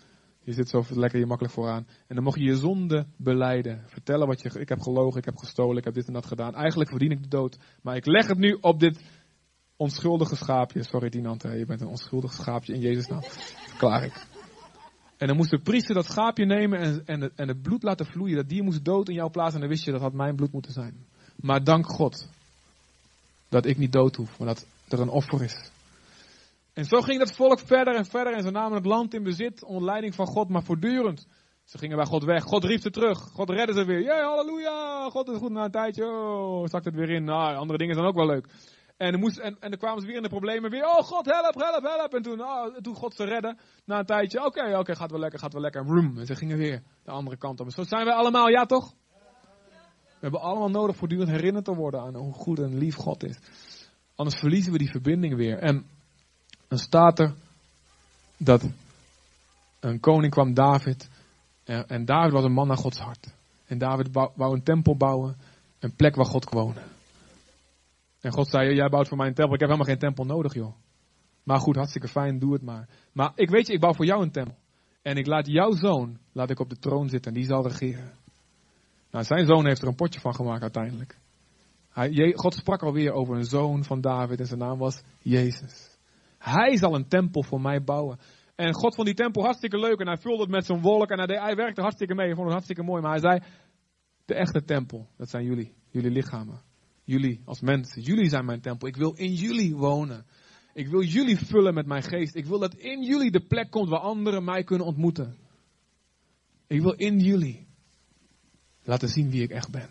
[0.44, 1.86] Je zit zo lekker hier makkelijk vooraan.
[2.06, 3.82] En dan mocht je je zonde beleiden.
[3.86, 6.54] Vertellen wat je, ik heb gelogen, ik heb gestolen, ik heb dit en dat gedaan.
[6.54, 7.58] Eigenlijk verdien ik de dood.
[7.82, 9.00] Maar ik leg het nu op dit
[9.76, 10.84] onschuldige schaapje.
[10.84, 13.22] Sorry, Dinant, je bent een onschuldig schaapje in Jezus' naam.
[13.22, 14.26] Verklaar ik.
[15.16, 18.06] En dan moest de priester dat schaapje nemen en, en, het, en het bloed laten
[18.06, 18.36] vloeien.
[18.36, 20.52] Dat dier moest dood in jouw plaats en dan wist je dat had mijn bloed
[20.52, 21.06] moeten zijn.
[21.36, 22.28] Maar dank God
[23.48, 25.70] dat ik niet dood hoef, maar dat er een offer is.
[26.72, 29.64] En zo ging dat volk verder en verder en ze namen het land in bezit
[29.64, 31.26] onder leiding van God, maar voortdurend.
[31.64, 32.42] Ze gingen bij God weg.
[32.42, 33.18] God riep ze terug.
[33.18, 34.00] God redde ze weer.
[34.00, 35.08] Ja, halleluja.
[35.10, 36.04] God is goed na een tijdje.
[36.04, 37.24] Oh, zakt het weer in.
[37.24, 38.46] Nou, andere dingen zijn ook wel leuk.
[38.96, 40.70] En, moest, en, dan kwamen ze weer in de problemen.
[40.70, 42.14] Weer, oh God, help, help, help.
[42.14, 43.58] En toen, oh, toen God ze redden.
[43.84, 45.84] Na een tijdje, oké, oké, gaat wel lekker, gaat wel lekker.
[45.86, 46.18] Room.
[46.18, 47.70] En ze gingen weer de andere kant op.
[47.70, 48.94] Zo zijn wij allemaal, ja toch?
[50.04, 53.38] We hebben allemaal nodig voortdurend herinnerd te worden aan hoe goed en lief God is.
[54.14, 55.58] Anders verliezen we die verbinding weer.
[55.58, 55.86] En
[56.72, 57.34] dan staat er
[58.36, 58.68] dat
[59.80, 61.08] een koning kwam, David.
[61.64, 63.34] En, en David was een man naar Gods hart.
[63.66, 65.36] En David wou een tempel bouwen.
[65.78, 66.80] Een plek waar God woonde.
[68.20, 69.54] En God zei, jij bouwt voor mij een tempel.
[69.54, 70.74] Ik heb helemaal geen tempel nodig, joh.
[71.42, 72.88] Maar goed, hartstikke fijn, doe het maar.
[73.12, 74.56] Maar ik weet je, ik bouw voor jou een tempel.
[75.02, 78.12] En ik laat jouw zoon, laat ik op de troon zitten en die zal regeren.
[79.10, 81.18] Nou, zijn zoon heeft er een potje van gemaakt uiteindelijk.
[81.90, 85.91] Hij, God sprak alweer over een zoon van David en zijn naam was Jezus.
[86.42, 88.18] Hij zal een tempel voor mij bouwen.
[88.54, 91.18] En God vond die tempel hartstikke leuk en hij vulde het met zo'n wolk en
[91.18, 92.26] hij, hij werkte hartstikke mee.
[92.26, 93.02] Hij vond het hartstikke mooi.
[93.02, 93.40] Maar hij zei,
[94.24, 96.60] de echte tempel, dat zijn jullie, jullie lichamen.
[97.04, 98.88] Jullie als mensen, jullie zijn mijn tempel.
[98.88, 100.26] Ik wil in jullie wonen.
[100.74, 102.34] Ik wil jullie vullen met mijn geest.
[102.34, 105.36] Ik wil dat in jullie de plek komt waar anderen mij kunnen ontmoeten.
[106.66, 107.66] Ik wil in jullie
[108.82, 109.88] laten zien wie ik echt ben.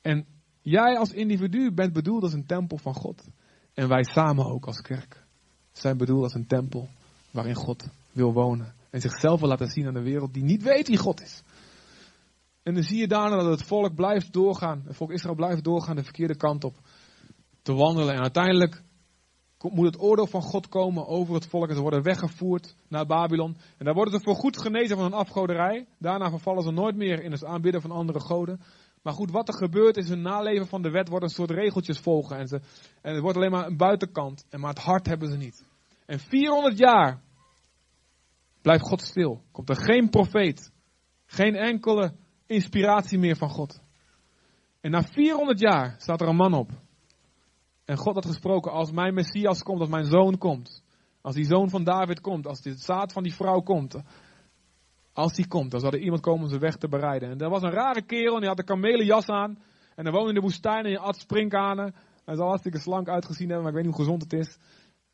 [0.00, 0.26] En
[0.62, 3.28] jij als individu bent bedoeld als een tempel van God.
[3.74, 5.17] En wij samen ook als kerk
[5.78, 6.88] zijn bedoeld als een tempel
[7.30, 8.74] waarin God wil wonen.
[8.90, 11.42] En zichzelf wil laten zien aan de wereld die niet weet wie God is.
[12.62, 14.82] En dan zie je daarna dat het volk blijft doorgaan.
[14.86, 16.74] Het volk Israël blijft doorgaan de verkeerde kant op
[17.62, 18.14] te wandelen.
[18.14, 18.82] En uiteindelijk
[19.58, 21.68] moet het oordeel van God komen over het volk.
[21.68, 23.56] En ze worden weggevoerd naar Babylon.
[23.78, 25.86] En daar worden ze voor goed genezen van een afgoderij.
[25.98, 28.60] Daarna vervallen ze nooit meer in het aanbidden van andere goden.
[29.02, 31.98] Maar goed, wat er gebeurt is hun naleven van de wet wordt een soort regeltjes
[31.98, 32.38] volgen.
[32.38, 32.60] En, ze,
[33.02, 34.46] en het wordt alleen maar een buitenkant.
[34.50, 35.64] En maar het hart hebben ze niet.
[36.08, 37.20] En 400 jaar
[38.62, 39.42] blijft God stil.
[39.52, 40.72] Komt er geen profeet.
[41.26, 42.14] Geen enkele
[42.46, 43.82] inspiratie meer van God.
[44.80, 46.70] En na 400 jaar staat er een man op.
[47.84, 50.82] En God had gesproken, als mijn Messias komt, als mijn zoon komt.
[51.20, 54.02] Als die zoon van David komt, als de zaad van die vrouw komt.
[55.12, 57.30] Als die komt, dan zal er iemand komen om zijn weg te bereiden.
[57.30, 59.58] En er was een rare kerel en die had een kamelenjas aan.
[59.94, 61.94] En hij woonde in de woestijn en je at sprinkhanen.
[62.24, 64.58] Hij zal hartstikke slank uitgezien hebben, maar ik weet niet hoe gezond het is.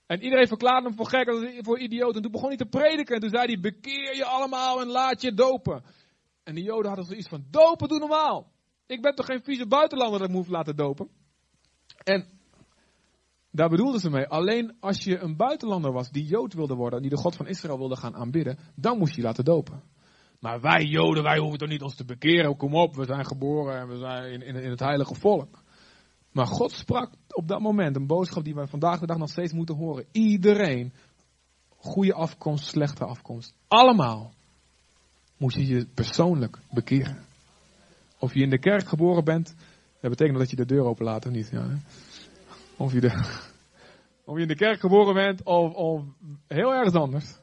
[0.07, 2.17] En iedereen verklaarde hem voor gek, voor idioot.
[2.17, 3.15] En toen begon hij te prediken.
[3.15, 5.85] En toen zei hij, bekeer je allemaal en laat je dopen.
[6.43, 8.53] En de joden hadden zoiets van, dopen doe normaal.
[8.87, 11.09] Ik ben toch geen vieze buitenlander dat ik laten dopen.
[12.05, 12.27] En
[13.51, 14.27] daar bedoelden ze mee.
[14.27, 17.79] Alleen als je een buitenlander was die Jood wilde worden, die de God van Israël
[17.79, 19.83] wilde gaan aanbidden, dan moest je je laten dopen.
[20.41, 22.57] Maar wij Joden, wij hoeven toch niet ons te bekeren.
[22.57, 25.64] Kom op, we zijn geboren en we zijn in, in, in het heilige volk.
[26.35, 29.53] Maar God sprak op dat moment een boodschap die wij vandaag de dag nog steeds
[29.53, 30.05] moeten horen.
[30.13, 30.93] Iedereen,
[31.69, 34.33] goede afkomst, slechte afkomst, allemaal
[35.37, 37.25] moet je je persoonlijk bekeren.
[38.19, 39.55] Of je in de kerk geboren bent,
[40.01, 41.49] dat betekent dat je de deur openlaat of niet.
[41.51, 41.79] Ja,
[42.77, 43.01] of, je
[44.25, 46.05] of je in de kerk geboren bent of, of
[46.47, 47.37] heel ergens anders.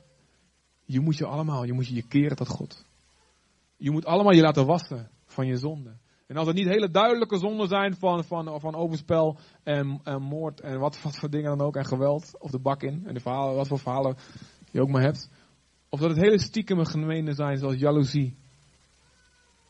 [0.86, 2.86] Je moet je allemaal, je moet je, je keren tot God.
[3.78, 5.98] Je moet allemaal je laten wassen van je zonde.
[6.32, 10.60] En als het niet hele duidelijke zonden zijn van, van, van overspel en, en moord
[10.60, 13.20] en wat, wat voor dingen dan ook en geweld, of de bak in en de
[13.20, 14.18] verhalen, wat voor verhalen
[14.72, 15.30] je ook maar hebt.
[15.90, 18.36] Of dat het hele stiekeme gemeenen zijn zoals jaloezie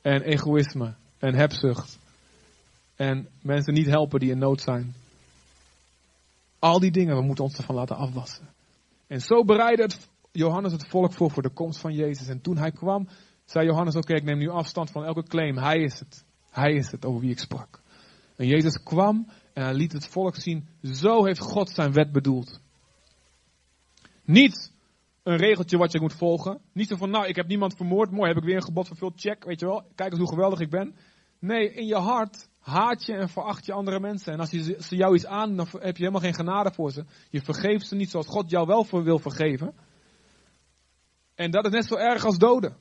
[0.01, 1.99] en egoïsme en hebzucht
[2.95, 4.93] en mensen niet helpen die in nood zijn.
[6.59, 8.49] Al die dingen, we moeten ons ervan laten afwassen.
[9.07, 9.89] En zo bereidde
[10.31, 12.27] Johannes het volk voor voor de komst van Jezus.
[12.27, 13.07] En toen hij kwam,
[13.45, 15.57] zei Johannes, oké, ik neem nu afstand van elke claim.
[15.57, 16.29] Hij is het.
[16.51, 17.81] Hij is het over wie ik sprak.
[18.35, 22.61] En Jezus kwam en hij liet het volk zien, zo heeft God zijn wet bedoeld.
[24.23, 24.71] Niet
[25.23, 26.61] een regeltje wat je moet volgen.
[26.73, 29.21] Niet zo van, nou, ik heb niemand vermoord, mooi, heb ik weer een gebod vervuld,
[29.21, 29.85] check, weet je wel.
[29.95, 30.95] Kijk eens hoe geweldig ik ben.
[31.39, 34.33] Nee, in je hart haat je en veracht je andere mensen.
[34.33, 37.05] En als ze jou iets aan, dan heb je helemaal geen genade voor ze.
[37.29, 39.73] Je vergeeft ze niet zoals God jou wel voor wil vergeven.
[41.35, 42.77] En dat is net zo erg als doden.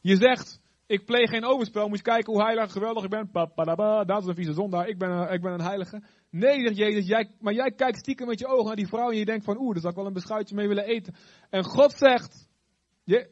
[0.00, 3.30] Je zegt, ik pleeg geen overspel, moet je kijken hoe heilig en geweldig ik ben.
[3.30, 6.02] Pa, dat is een vieze zondaar, ik ben een, ik ben een heilige.
[6.30, 9.16] Nee, zegt Jezus, jij, maar jij kijkt stiekem met je ogen naar die vrouw en
[9.16, 11.14] je denkt van, oeh, daar zou ik wel een beschuitje mee willen eten.
[11.50, 12.48] En God zegt,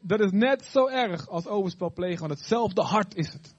[0.01, 3.55] dat is net zo erg als overspel plegen, want hetzelfde hart is het.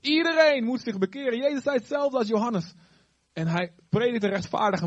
[0.00, 1.38] Iedereen moet zich bekeren.
[1.38, 2.74] Jezus zei hetzelfde als Johannes.
[3.32, 4.82] En hij predikte rechtvaardig.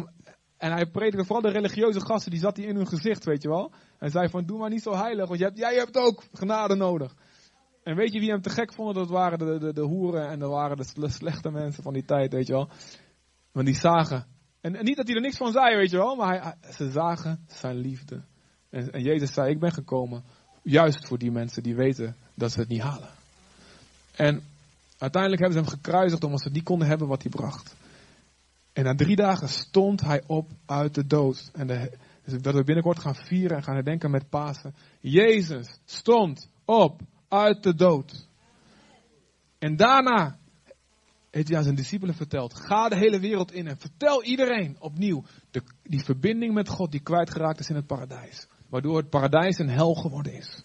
[0.58, 3.50] En hij predikte vooral de religieuze gasten, die zat hij in hun gezicht, weet je
[3.50, 3.72] wel.
[3.98, 7.16] Hij zei van, doe maar niet zo heilig, want jij hebt ook genade nodig.
[7.88, 8.94] En weet je wie hem te gek vonden?
[8.96, 12.34] Dat waren de, de, de hoeren en dat waren de slechte mensen van die tijd,
[12.34, 12.70] weet je wel.
[13.52, 14.26] Want die zagen.
[14.62, 17.46] En, niet dat hij er niks van zei, weet je wel, maar hij, ze zagen
[17.48, 18.24] zijn liefde.
[18.70, 20.24] En, en Jezus zei, ik ben gekomen
[20.62, 23.10] juist voor die mensen die weten dat ze het niet halen.
[24.16, 24.42] En
[24.98, 27.76] uiteindelijk hebben ze hem gekruisigd omdat ze niet konden hebben wat hij bracht.
[28.74, 31.52] En na drie dagen stond hij op uit de dood.
[31.54, 34.76] En de, dus dat we binnenkort gaan vieren en gaan herdenken met Pasen.
[35.00, 38.28] Jezus stond op uit de dood.
[39.60, 40.38] En daarna
[41.32, 42.54] heeft hij aan zijn discipelen verteld.
[42.56, 47.02] Ga de hele wereld in en vertel iedereen opnieuw de, die verbinding met God die
[47.02, 48.48] kwijtgeraakt is in het paradijs.
[48.70, 50.64] Waardoor het paradijs een hel geworden is.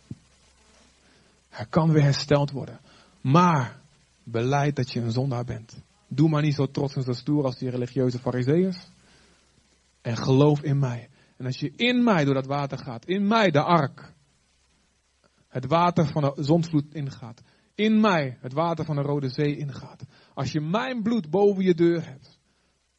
[1.48, 2.80] Hij kan weer hersteld worden.
[3.20, 3.80] Maar
[4.24, 5.82] beleid dat je een zondaar bent.
[6.08, 8.88] Doe maar niet zo trots en zo stoer als die religieuze fariseeërs.
[10.00, 11.08] En geloof in mij.
[11.36, 14.12] En als je in mij door dat water gaat, in mij de ark,
[15.52, 17.42] het water van de zondvloed ingaat,
[17.74, 20.04] in mij het water van de Rode Zee ingaat.
[20.34, 22.38] Als je mijn bloed boven je deur hebt,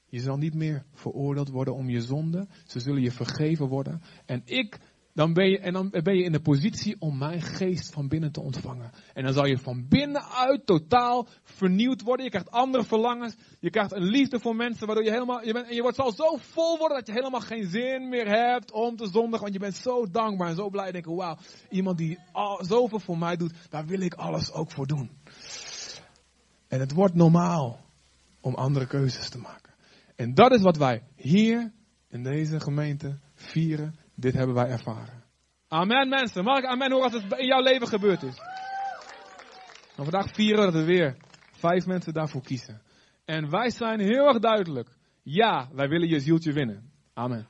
[0.06, 2.48] je zal niet meer veroordeeld worden om je zonde.
[2.66, 4.02] Ze zullen je vergeven worden.
[4.26, 4.80] En ik
[5.14, 8.32] dan ben je, en dan ben je in de positie om mijn geest van binnen
[8.32, 8.92] te ontvangen.
[9.14, 12.24] En dan zal je van binnenuit totaal vernieuwd worden.
[12.26, 13.36] Je krijgt andere verlangens.
[13.60, 16.12] Je krijgt een liefde voor mensen, waardoor je helemaal, je bent, en je wordt zal
[16.12, 19.42] zo vol worden dat je helemaal geen zin meer hebt om te zondigen.
[19.42, 20.92] Want je bent zo dankbaar en zo blij.
[20.92, 21.38] Denken, wauw,
[21.70, 25.10] iemand die al, zoveel voor mij doet, daar wil ik alles ook voor doen.
[26.68, 27.80] En het wordt normaal
[28.42, 29.74] om andere keuzes te maken.
[30.16, 31.72] En dat is wat wij hier
[32.10, 33.96] in deze gemeente vieren.
[34.16, 35.24] Dit hebben wij ervaren.
[35.68, 36.44] Amen mensen.
[36.44, 38.38] Mag amen horen als het in jouw leven gebeurd is?
[39.96, 41.18] Vandaag vieren we dat er weer
[41.52, 42.82] vijf mensen daarvoor kiezen.
[43.26, 44.90] En wij zijn heel erg duidelijk.
[45.24, 46.92] Ja, wij willen je zieltje winnen.
[47.14, 47.48] Amen.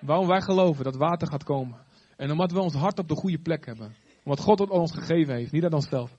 [0.00, 1.78] Waarom wij geloven dat water gaat komen.
[2.16, 3.94] En omdat we ons hart op de goede plek hebben.
[4.24, 6.16] Omdat God het ons gegeven heeft, niet aan onszelf.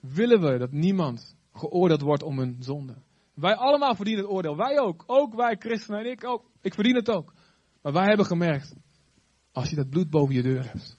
[0.00, 2.94] Willen we dat niemand geoordeeld wordt om hun zonde.
[3.34, 4.56] Wij allemaal verdienen het oordeel.
[4.56, 5.04] Wij ook.
[5.06, 6.50] Ook wij christenen en ik ook.
[6.60, 7.32] Ik verdien het ook.
[7.82, 8.76] Maar wij hebben gemerkt.
[9.58, 10.96] Als je dat bloed boven je deur hebt.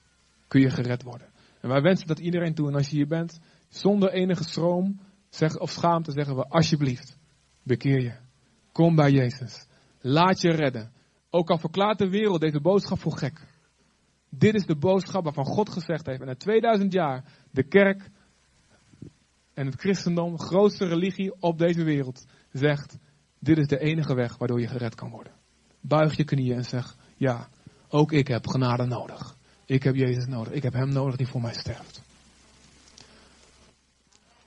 [0.48, 1.28] Kun je gered worden.
[1.60, 2.68] En wij wensen dat iedereen toe.
[2.68, 3.40] En als je hier bent.
[3.68, 7.18] Zonder enige stroom zeg, of schaamte zeggen we alsjeblieft.
[7.62, 8.14] Bekeer je.
[8.72, 9.66] Kom bij Jezus.
[10.00, 10.92] Laat je redden.
[11.30, 13.46] Ook al verklaart de wereld deze boodschap voor gek.
[14.28, 16.20] Dit is de boodschap waarvan God gezegd heeft.
[16.20, 18.10] En na 2000 jaar de kerk
[19.54, 22.98] en het christendom, grootste religie op deze wereld, zegt:
[23.38, 25.32] Dit is de enige weg waardoor je gered kan worden.
[25.80, 27.48] Buig je knieën en zeg: Ja,
[27.90, 29.36] ook ik heb genade nodig.
[29.66, 30.52] Ik heb Jezus nodig.
[30.52, 32.02] Ik heb Hem nodig die voor mij sterft.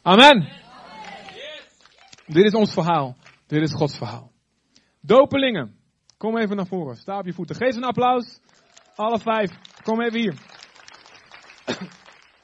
[0.01, 0.61] Amen.
[2.25, 3.15] Dit is ons verhaal.
[3.47, 4.31] Dit is Gods verhaal.
[5.01, 5.75] Dopelingen.
[6.17, 6.95] Kom even naar voren.
[6.95, 7.55] Sta op je voeten.
[7.55, 8.39] Geef een applaus.
[8.95, 9.51] Alle vijf.
[9.83, 10.35] Kom even hier.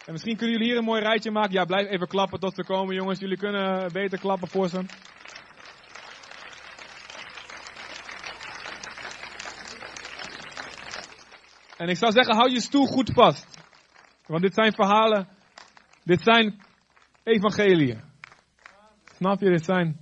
[0.06, 1.54] En misschien kunnen jullie hier een mooi rijtje maken.
[1.54, 3.20] Ja, blijf even klappen tot ze komen, jongens.
[3.20, 4.86] Jullie kunnen beter klappen voor ze.
[11.80, 13.48] En ik zou zeggen, hou je stoel goed vast.
[14.26, 15.28] Want dit zijn verhalen.
[16.04, 16.62] Dit zijn
[17.24, 18.02] evangeliën.
[19.16, 19.50] Snap je?
[19.50, 20.00] Dit zijn.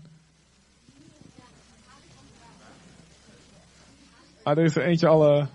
[4.43, 5.37] Ah, er is er eentje al.
[5.37, 5.47] Uh...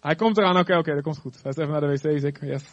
[0.00, 1.42] Hij komt eraan, oké, oké, dat komt goed.
[1.42, 2.46] Hij is even naar de wc, zeker.
[2.46, 2.64] Yes.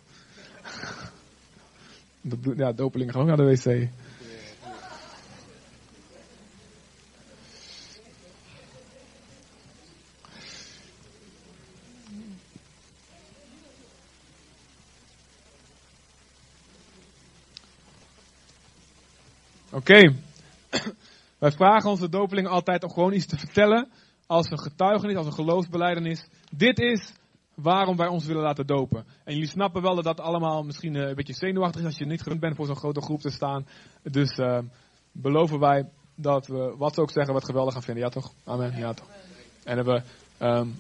[2.56, 3.89] Ja, dopelingen gaan ook naar de wc.
[19.71, 20.15] Oké.
[21.39, 23.88] Wij vragen onze dopelingen altijd om gewoon iets te vertellen.
[24.27, 26.27] Als een getuigenis, als een geloofsbeleidenis.
[26.51, 27.13] Dit is
[27.53, 29.05] waarom wij ons willen laten dopen.
[29.23, 32.05] En jullie snappen wel dat dat allemaal misschien eh, een beetje zenuwachtig is als je
[32.05, 33.67] niet gewend bent voor zo'n grote groep te staan.
[34.03, 34.60] Dus uh,
[35.12, 38.03] beloven wij dat we wat ze ook zeggen wat geweldig gaan vinden.
[38.03, 38.34] Ja toch?
[38.43, 38.77] Amen.
[38.77, 39.08] Ja toch.
[39.63, 40.03] En hebben
[40.39, 40.79] um,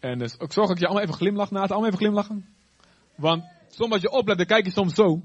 [0.00, 2.46] en dus ik zorg dat je allemaal even glimlachen naast, allemaal even glimlachen.
[3.14, 5.22] Want soms als je oplet, dan kijk je soms zo.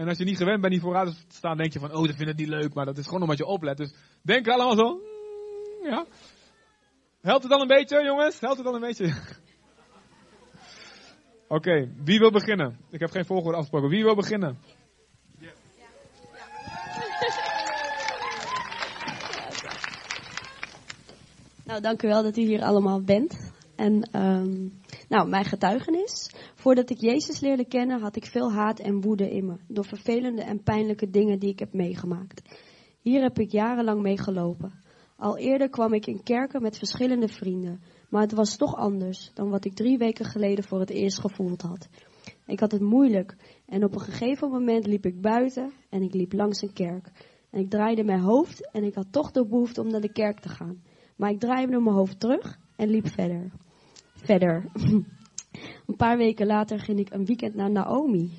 [0.00, 2.16] En als je niet gewend bent niet vooruit te staan, denk je van, oh, dat
[2.16, 2.74] vind ik niet leuk.
[2.74, 3.76] Maar dat is gewoon omdat je oplet.
[3.76, 4.94] Dus denk allemaal zo.
[4.94, 6.06] Mm, ja.
[7.20, 8.40] Helpt het dan een beetje, jongens?
[8.40, 9.14] Helpt het dan een beetje?
[11.56, 12.78] Oké, wie wil beginnen?
[12.90, 13.88] Ik heb geen volgorde afgesproken.
[13.88, 14.58] Wie wil beginnen?
[21.64, 23.52] Nou, dank u wel dat u hier allemaal bent.
[23.76, 24.79] En um,
[25.10, 26.30] nou, mijn getuigenis.
[26.54, 29.56] Voordat ik Jezus leerde kennen, had ik veel haat en woede in me.
[29.68, 32.42] Door vervelende en pijnlijke dingen die ik heb meegemaakt.
[33.00, 34.72] Hier heb ik jarenlang mee gelopen.
[35.16, 37.80] Al eerder kwam ik in kerken met verschillende vrienden.
[38.08, 41.62] Maar het was toch anders dan wat ik drie weken geleden voor het eerst gevoeld
[41.62, 41.88] had.
[42.46, 46.32] Ik had het moeilijk en op een gegeven moment liep ik buiten en ik liep
[46.32, 47.10] langs een kerk.
[47.50, 50.40] En ik draaide mijn hoofd en ik had toch de behoefte om naar de kerk
[50.40, 50.82] te gaan.
[51.16, 53.50] Maar ik draaide mijn hoofd terug en liep verder.
[54.22, 54.64] Verder.
[55.86, 58.30] een paar weken later ging ik een weekend naar Naomi.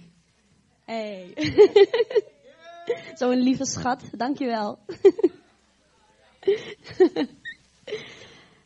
[0.86, 1.34] Hey.
[3.20, 4.80] Zo'n lieve schat, dankjewel.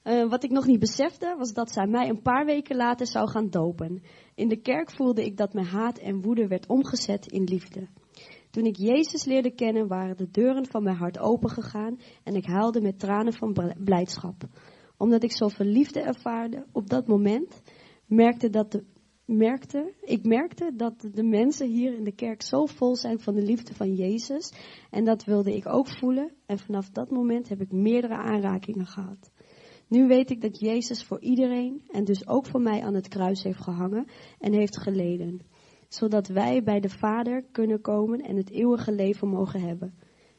[0.04, 3.30] Uh, wat ik nog niet besefte, was dat zij mij een paar weken later zou
[3.30, 4.04] gaan dopen.
[4.36, 7.88] In de kerk voelde ik dat mijn haat en woede werd omgezet in liefde.
[8.52, 12.82] Toen ik Jezus leerde kennen, waren de deuren van mijn hart opengegaan en ik huilde
[12.82, 14.44] met tranen van blijdschap.
[14.98, 17.62] Omdat ik zoveel liefde ervaarde op dat moment,
[18.06, 18.82] merkte dat
[19.26, 23.42] merkte, ik merkte dat de mensen hier in de kerk zo vol zijn van de
[23.42, 24.54] liefde van Jezus.
[24.90, 26.32] En dat wilde ik ook voelen.
[26.46, 29.32] En vanaf dat moment heb ik meerdere aanrakingen gehad.
[29.88, 33.44] Nu weet ik dat Jezus voor iedereen en dus ook voor mij aan het kruis
[33.44, 34.08] heeft gehangen
[34.40, 35.40] en heeft geleden.
[35.88, 39.94] Zodat wij bij de Vader kunnen komen en het eeuwige leven mogen hebben.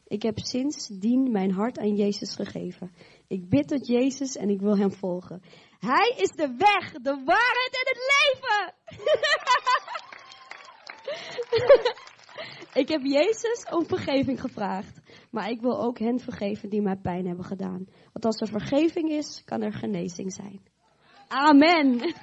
[0.07, 2.91] Ik heb sindsdien mijn hart aan Jezus gegeven.
[3.27, 5.41] Ik bid tot Jezus en ik wil Hem volgen.
[5.79, 8.73] Hij is de weg, de waarheid en het leven.
[12.81, 14.99] ik heb Jezus om vergeving gevraagd.
[15.31, 17.87] Maar ik wil ook hen vergeven die mij pijn hebben gedaan.
[18.13, 20.61] Want als er vergeving is, kan er genezing zijn.
[21.27, 22.13] Amen.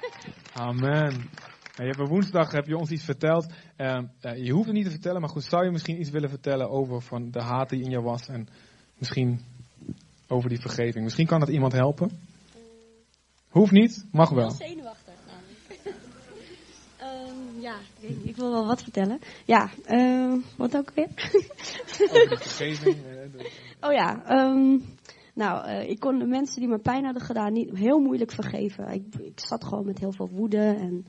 [0.53, 1.29] Amen.
[1.75, 3.45] Je hebt woensdag heb je ons iets verteld.
[3.77, 3.99] Uh,
[4.35, 7.01] je hoeft het niet te vertellen, maar goed, zou je misschien iets willen vertellen over
[7.01, 8.27] van de haat die in je was?
[8.27, 8.47] En
[8.97, 9.39] misschien
[10.27, 11.03] over die vergeving.
[11.03, 12.09] Misschien kan dat iemand helpen.
[13.49, 14.51] Hoeft niet, mag wel.
[14.51, 15.97] zenuwachtig namelijk.
[16.99, 19.19] Ehm, ja, ik, weet niet, ik wil wel wat vertellen.
[19.45, 21.07] Ja, ehm, wat ook weer?
[22.09, 22.95] Over vergeving.
[22.95, 23.51] eh, de-
[23.81, 24.77] Oh ja, ehm,
[25.33, 28.87] nou, eh, ik kon de mensen die me pijn hadden gedaan niet heel moeilijk vergeven.
[28.87, 31.05] Ik, ik zat gewoon met heel veel woede en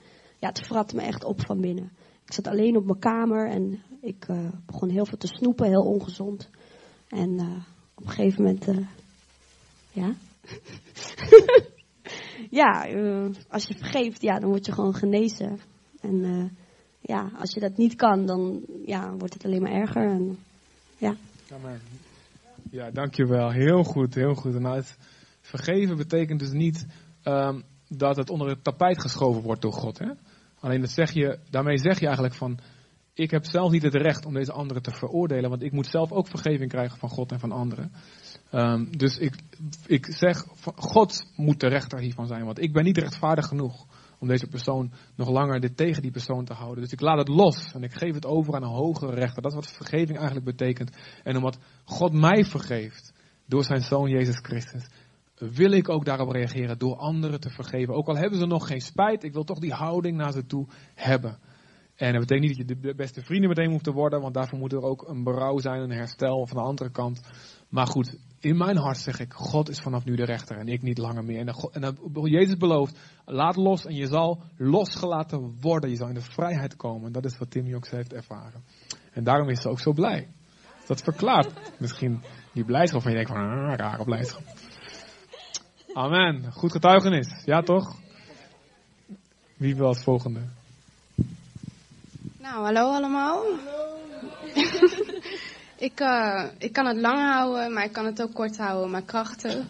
[0.46, 1.92] ja, het vrat me echt op van binnen.
[2.24, 5.84] Ik zat alleen op mijn kamer en ik eh, begon heel veel te snoepen, heel
[5.84, 6.50] ongezond.
[7.08, 7.62] En eh,
[7.94, 8.86] op een gegeven moment, eh,
[9.92, 10.14] ja.
[12.60, 12.86] ja,
[13.48, 15.60] als je vergeeft, ja, dan word je gewoon genezen.
[16.00, 16.50] En
[17.00, 20.10] ja, als je dat niet kan, dan ja, wordt het alleen maar erger.
[20.10, 20.38] En,
[20.98, 21.14] ja.
[21.52, 21.80] Amen.
[22.70, 23.50] Ja, dankjewel.
[23.50, 24.54] Heel goed, heel goed.
[24.54, 24.96] En nou, het
[25.40, 26.86] vergeven betekent dus niet
[27.22, 29.98] ehm, dat het onder het tapijt geschoven wordt door God.
[29.98, 30.10] Hè?
[30.66, 32.58] Alleen dat zeg je, daarmee zeg je eigenlijk van,
[33.14, 36.12] ik heb zelf niet het recht om deze anderen te veroordelen, want ik moet zelf
[36.12, 37.92] ook vergeving krijgen van God en van anderen.
[38.50, 39.34] Ehm, dus ik,
[39.86, 40.44] ik zeg,
[40.76, 43.86] God moet de rechter hiervan zijn, want ik ben niet rechtvaardig genoeg
[44.18, 46.82] om deze persoon nog langer dit tegen die persoon te houden.
[46.82, 49.42] Dus ik laat het los en ik geef het over aan een hogere rechter.
[49.42, 50.96] Dat is wat vergeving eigenlijk betekent.
[51.22, 53.12] En omdat God mij vergeeft
[53.46, 54.88] door zijn zoon Jezus Christus,
[55.38, 57.94] wil ik ook daarop reageren door anderen te vergeven.
[57.94, 60.66] Ook al hebben ze nog geen spijt, ik wil toch die houding naar ze toe
[60.94, 61.38] hebben.
[61.96, 64.58] En dat betekent niet dat je de beste vrienden meteen hoeft te worden, want daarvoor
[64.58, 67.20] moet er ook een berouw zijn, een herstel van de andere kant.
[67.68, 70.82] Maar goed, in mijn hart zeg ik, God is vanaf nu de rechter en ik
[70.82, 71.46] niet langer meer.
[71.46, 71.78] En, God-
[72.22, 75.90] Jezus belooft, laat los en je zal losgelaten worden.
[75.90, 77.12] Je zal in de vrijheid komen.
[77.12, 78.64] Dat is wat Tim Joks heeft ervaren.
[79.12, 80.28] En daarom is ze ook zo blij.
[80.86, 82.22] Dat verklaart misschien
[82.52, 84.42] die blijdschap van je denkt van, ah, rare blijdschap.
[85.96, 86.52] Amen.
[86.52, 87.28] Goed getuigenis.
[87.44, 87.96] Ja toch?
[89.56, 90.40] Wie wil als volgende?
[92.38, 93.44] Nou, hallo allemaal.
[95.88, 99.04] ik, eh, ik kan het lang houden, maar ik kan het ook kort houden, mijn
[99.04, 99.68] krachten.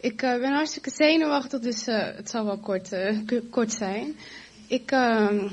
[0.00, 3.18] Ik eh, ben hartstikke zenuwachtig, dus eh, het zal wel kort, eh,
[3.50, 4.16] kort zijn.
[4.66, 5.48] Ik, ehm,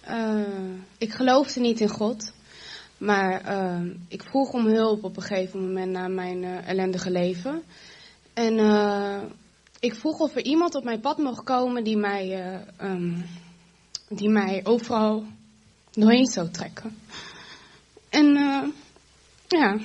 [0.00, 2.32] eh, ik geloofde niet in God,
[2.98, 7.62] maar ehm, ik vroeg om hulp op een gegeven moment na mijn eh, ellendige leven.
[8.34, 9.22] En eh,
[9.80, 13.20] ik vroeg of er iemand op mijn pad mocht komen die mij, eh, ehm,
[14.08, 15.24] die mij overal
[15.90, 16.98] doorheen zou trekken.
[18.08, 18.68] En eh,
[19.48, 19.78] ja,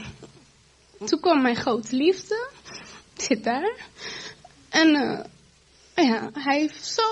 [1.05, 2.49] toen kwam mijn grote liefde.
[3.17, 3.87] Zit daar.
[4.69, 4.89] En
[5.95, 7.03] ja, hij heeft zo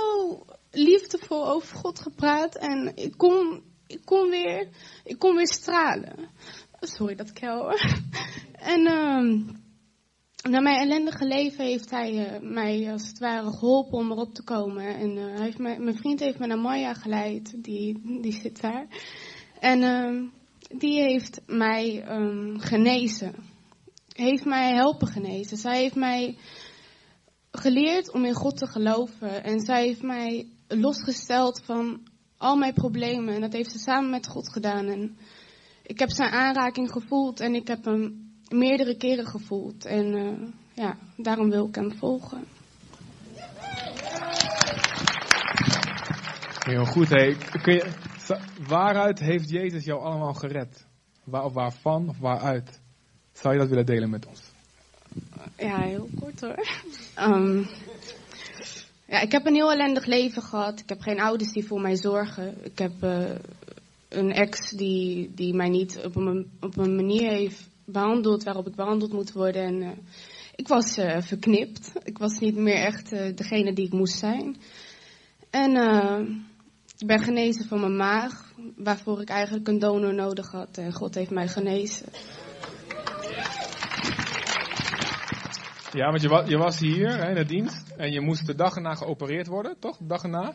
[0.71, 2.55] liefdevol over God gepraat.
[2.55, 4.67] En ik kon, ik kon, weer,
[5.03, 6.29] ik kon weer stralen.
[6.79, 7.41] Sorry dat ik.
[8.63, 9.39] En ehm
[10.49, 14.43] na mijn ellendige leven heeft hij eh, mij als het ware geholpen om erop te
[14.43, 14.95] komen.
[14.95, 18.61] En eh, hij heeft mij, mijn vriend heeft me naar Maya geleid, die, die zit
[18.61, 18.87] daar.
[19.59, 20.25] En ehm,
[20.77, 23.35] die heeft mij ehm, genezen.
[24.07, 25.57] Heeft mij helpen genezen.
[25.57, 26.37] Zij heeft mij
[27.51, 29.43] geleerd om in God te geloven.
[29.43, 33.35] En zij heeft mij losgesteld van al mijn problemen.
[33.35, 34.87] En dat heeft ze samen met God gedaan.
[34.87, 35.17] En
[35.83, 38.22] ik heb zijn aanraking gevoeld en ik heb hem
[38.53, 39.85] meerdere keren gevoeld.
[39.85, 42.43] En eh, ja, daarom wil ik hem volgen.
[46.63, 47.09] Heel goed.
[47.09, 47.35] Hey.
[47.61, 50.85] Kun je, za- waaruit heeft Jezus jou allemaal gered?
[51.23, 52.81] Waar, of waarvan of waaruit?
[53.31, 54.41] Zou je dat willen delen met ons?
[55.57, 56.67] Ja, heel kort hoor.
[57.15, 57.63] Ehm,
[59.05, 60.79] ja, ik heb een heel ellendig leven gehad.
[60.79, 62.65] Ik heb geen ouders die voor mij zorgen.
[62.65, 63.35] Ik heb eh,
[64.09, 68.75] een ex die, die mij niet op een, op een manier heeft behandeld waarop ik
[68.75, 69.63] behandeld moet worden.
[69.63, 69.89] En eh,
[70.55, 71.91] ik was eh, verknipt.
[72.03, 74.57] Ik was niet meer echt eh, degene die ik moest zijn.
[75.49, 76.19] En eh,
[76.97, 80.77] ik ben genezen van mijn maag, waarvoor ik eigenlijk een donor nodig had.
[80.77, 82.05] En God heeft mij genezen.
[85.91, 88.55] Ja, want je, wa- je was hier hè, in de dienst en je moest de
[88.55, 89.97] dag erna geopereerd worden, toch?
[89.97, 90.53] De dag erna?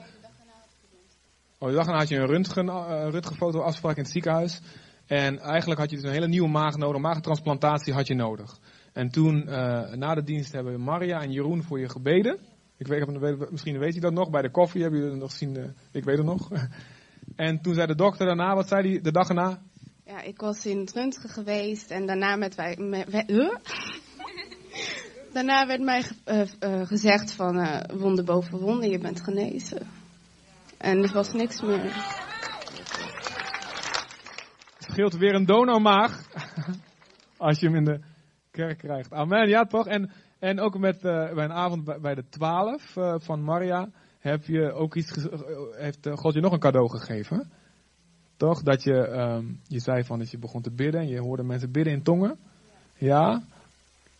[1.58, 4.60] Oh, de dag erna had je een röntgen, eh, röntgenfoto afspraak in het ziekenhuis.
[5.09, 8.59] En eigenlijk had je dus een hele nieuwe maag nodig, een maagtransplantatie had je nodig.
[8.92, 12.38] En toen, eh, na de dienst, hebben Maria en Jeroen voor je gebeden.
[12.76, 15.56] Ik weet, misschien weet je dat nog, bij de koffie hebben jullie het nog gezien,
[15.56, 16.48] eh, ik weet het nog.
[17.36, 19.62] En toen zei de dokter daarna, wat zei hij de dag erna?
[20.04, 22.76] Ja, ik was in röntgen geweest en daarna met wij?
[25.32, 29.86] Daarna werd mij eh, gezegd van wonder boven wonder, je bent genezen.
[30.78, 32.26] En er was niks meer.
[34.99, 36.22] Scheelt weer een donormaag.
[37.36, 38.01] Als je hem in de
[38.51, 39.12] kerk krijgt.
[39.12, 39.86] Amen, ja toch?
[39.86, 43.88] En, en ook met, eh, bij een avond bij, de twaalf eh, van Maria
[44.18, 45.40] heb je ook iets, eh,
[45.72, 47.51] heeft God je nog een cadeau gegeven.
[48.36, 48.62] Toch?
[48.62, 51.70] Dat je, ehm, je zei van dat je begon te bidden en je hoorde mensen
[51.70, 52.38] bidden in tongen.
[52.94, 53.42] Ja.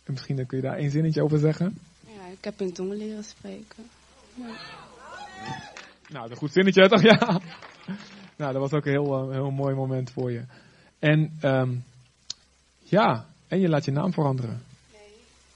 [0.05, 1.77] misschien kun je daar één zinnetje over zeggen.
[2.05, 3.83] Ja, ik heb in tongen leren spreken.
[6.09, 7.01] Nou, een goed zinnetje, toch?
[7.11, 7.41] Ja.
[8.39, 10.43] Nou, dat was ook een heel, uh, heel mooi moment voor je.
[10.99, 11.83] En um,
[12.79, 14.63] ja, en je laat je naam veranderen.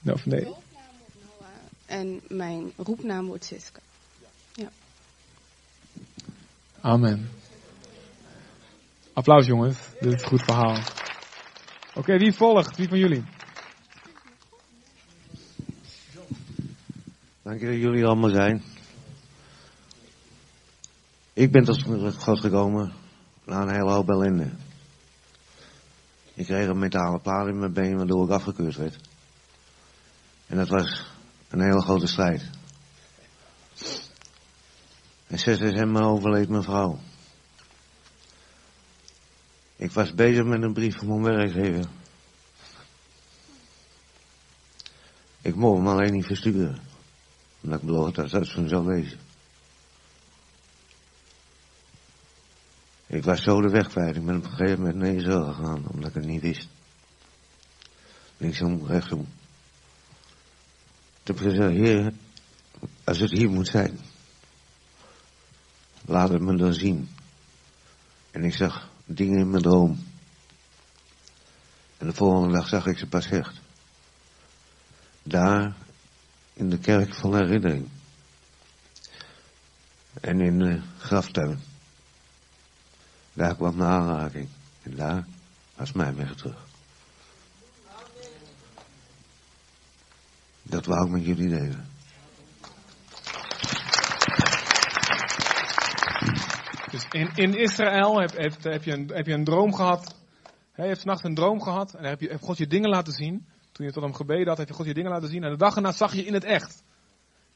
[0.01, 0.13] Nee.
[0.13, 0.41] Of nee?
[0.41, 1.49] Mijn doopnaam wordt Noah
[1.85, 3.79] en mijn roepnaam wordt Siska.
[4.53, 4.69] Ja.
[6.81, 7.29] Amen.
[9.13, 10.77] Applaus jongens, dit is een goed verhaal.
[11.93, 12.77] Oké, wie volgt?
[12.77, 13.23] Wie van jullie?
[17.41, 18.63] Dank je dat jullie allemaal zijn.
[21.33, 21.83] Ik ben tot
[22.17, 22.93] God gekomen
[23.45, 24.49] na een hele hoop ellende.
[26.34, 28.99] Ik kreeg een metalen plaat in mijn been waardoor ik afgekeurd werd.
[30.47, 31.05] En dat was
[31.49, 32.49] een hele grote strijd.
[35.27, 36.99] En 6 december overleed mijn vrouw.
[39.75, 41.86] Ik was bezig met een brief van mijn werkgever.
[45.41, 46.79] Ik mocht hem alleen niet versturen.
[47.61, 49.19] Omdat ik beloofd dat dat zo zou wezen.
[53.14, 54.16] Ik was zo de weg kwijt.
[54.16, 56.68] Ik ben op een gegeven moment naar Israël gegaan, omdat ik het niet wist.
[58.38, 59.28] Linksom, rechtsom.
[61.24, 62.14] Toen heb ik gezegd, heer,
[63.03, 63.99] als het hier moet zijn,
[66.05, 67.09] laat het me dan zien.
[68.32, 70.03] En ik zag dingen in mijn droom.
[71.97, 73.61] En de volgende dag zag ik ze pas echt.
[75.24, 75.76] Daar,
[76.53, 77.89] in de kerk van herinnering.
[80.22, 81.72] En in de graftuin.
[83.34, 84.47] Daar kwam de aanraking.
[84.84, 85.25] En daar
[85.75, 86.65] was mijn weg terug.
[90.63, 91.91] Dat wou ik met jullie delen.
[96.91, 100.15] Dus in, in Israël heb, heb, heb, je een, heb je een droom gehad.
[100.71, 101.93] He, je hebt een droom gehad.
[101.93, 103.45] En dan heb, je, heb God je dingen laten zien.
[103.71, 105.43] Toen je tot hem gebeden had, heb je God je dingen laten zien.
[105.43, 106.84] En de dag erna zag je in het echt.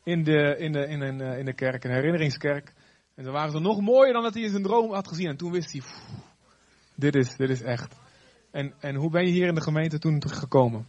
[0.03, 2.73] In de, in de, in een, in de kerk, een herinneringskerk.
[3.18, 5.28] En dan waren ze nog mooier dan dat hij in zijn droom had gezien.
[5.28, 5.82] En toen wist hij,
[6.95, 7.95] dit is, dit is echt.
[8.51, 10.86] En, en hoe ben je hier in de gemeente toen gekomen?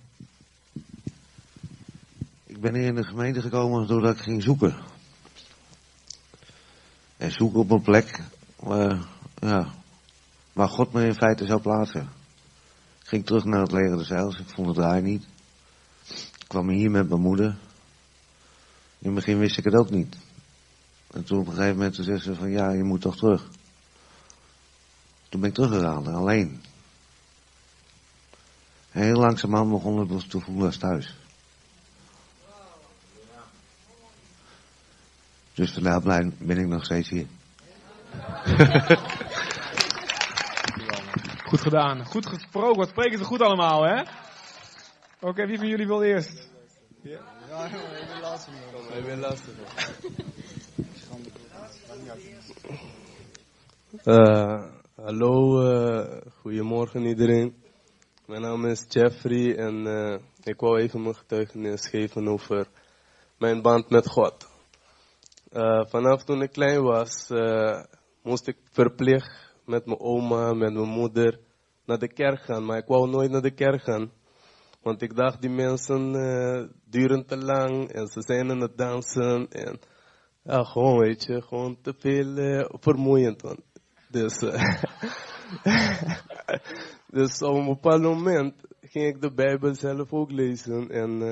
[2.47, 4.77] Ik ben hier in de gemeente gekomen doordat ik ging zoeken.
[7.17, 8.23] En zoeken op een plek
[8.57, 9.09] waar,
[9.39, 9.75] ja,
[10.53, 12.09] waar God me in feite zou plaatsen.
[13.01, 14.39] Ik ging terug naar het leger des Heils.
[14.39, 15.27] Ik vond het daar niet.
[16.09, 17.59] Ik kwam hier met mijn moeder.
[18.99, 20.17] In het begin wist ik het ook niet.
[21.11, 23.49] En toen op een gegeven moment zei ze van ja, je moet toch terug.
[25.29, 26.63] Toen ben ik teruggegaan, alleen.
[28.91, 31.17] En heel langzamerhand begon het te voelen als thuis.
[35.55, 37.27] Dus vandaar blij ben ik nog steeds hier.
[41.49, 42.05] Goed gedaan.
[42.05, 42.79] Goed gesproken.
[42.79, 44.03] Wat spreken ze goed allemaal, hè?
[45.21, 46.49] Oké, wie van jullie wil eerst?
[47.03, 47.19] Ja,
[47.65, 48.55] ik ben lastig.
[48.95, 49.55] Ik ben lastig.
[54.05, 54.65] Uh,
[54.97, 57.55] hallo, uh, goedemorgen iedereen.
[58.27, 62.67] Mijn naam is Jeffrey en uh, ik wou even mijn getuigenis geven over
[63.39, 64.49] mijn band met God.
[65.89, 67.29] Vanaf toen ik klein was,
[68.23, 71.41] moest ik verplicht met mijn oma, met mijn moeder
[71.85, 72.65] naar de kerk gaan.
[72.65, 74.13] Maar ik wou nooit naar de kerk gaan.
[74.83, 76.13] Want ik dacht, die mensen
[76.85, 79.49] duren te lang en ze zijn aan het dansen.
[79.51, 79.81] En
[80.49, 83.43] ja, gewoon, weet je, gewoon te veel vermoeiend.
[83.43, 83.61] Want,
[84.11, 84.39] dus,
[87.19, 90.91] dus op een bepaald moment ging ik de Bijbel zelf ook lezen.
[90.91, 91.23] En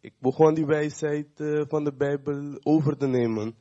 [0.00, 1.28] ik begon die wijsheid
[1.68, 3.54] van de Bijbel over te nemen.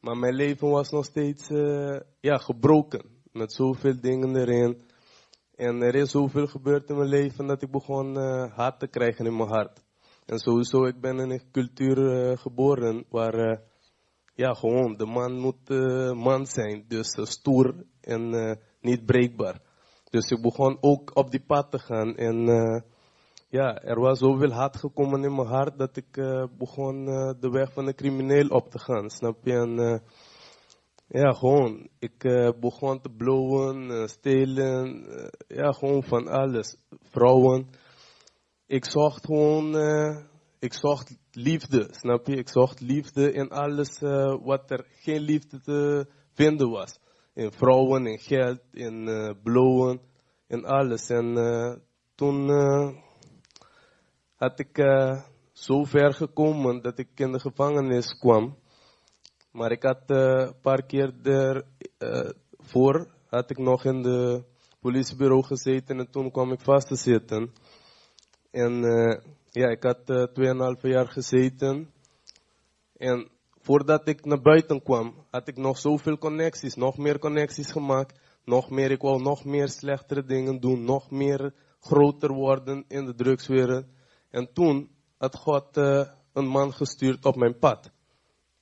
[0.00, 3.04] Maar mijn leven was nog steeds uh, ja, gebroken.
[3.32, 4.82] Met zoveel dingen erin.
[5.54, 9.26] En er is zoveel gebeurd in mijn leven dat ik begon uh, haat te krijgen
[9.26, 9.82] in mijn hart.
[10.26, 13.62] En sowieso, ik ben in een cultuur uh, geboren waar,
[14.34, 15.68] ja, gewoon, de man moet
[16.14, 16.84] man zijn.
[16.88, 19.60] Dus stoer en niet breekbaar.
[20.10, 22.16] Dus ik begon ook op die pad te gaan.
[22.16, 22.44] En
[23.48, 26.10] ja, er was zoveel haat gekomen in mijn hart dat ik
[26.58, 27.04] begon
[27.40, 29.52] de weg van een crimineel op te gaan, snap je?
[29.52, 30.02] En
[31.06, 32.18] ja, gewoon, ik
[32.60, 35.04] begon te blowen, stelen,
[35.48, 36.76] ja, gewoon van alles.
[37.02, 37.66] Vrouwen.
[38.66, 39.72] Ik zocht gewoon,
[40.60, 42.36] ik zocht liefde, snap je?
[42.36, 43.98] Ik zocht liefde in alles
[44.42, 46.98] wat er geen liefde te vinden was.
[47.34, 49.04] In vrouwen, in geld, in
[49.42, 50.00] blowen,
[50.46, 51.08] in alles.
[51.08, 51.34] En
[52.14, 52.48] toen
[54.40, 58.56] had ik uh, zo ver gekomen dat ik in de gevangenis kwam.
[59.52, 64.44] Maar ik had uh, een paar keer daarvoor, uh, had ik nog in de
[64.80, 67.52] politiebureau gezeten en toen kwam ik vast te zitten.
[68.50, 68.82] En
[69.50, 71.92] ja, ik had uh, 2,5 jaar gezeten.
[72.96, 73.28] En
[73.60, 78.18] voordat ik naar buiten kwam, had ik nog zoveel connecties, nog meer connecties gemaakt.
[78.44, 83.14] Nog meer, ik wou nog meer slechtere dingen doen, nog meer groter worden in de
[83.14, 83.86] drugswereld.
[84.30, 87.90] En toen had God uh, een man gestuurd op mijn pad.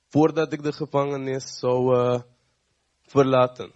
[0.07, 2.21] Voordat ik de gevangenis zou uh,
[3.01, 3.71] verlaten.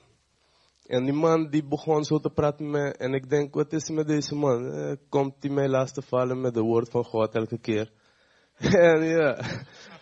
[0.94, 2.98] En die man die begon zo te praten met.
[2.98, 4.66] En ik denk, wat is met deze man?
[4.66, 7.92] Uh, komt hij mij lastig vallen met de woord van God elke keer?
[8.92, 9.42] en ja,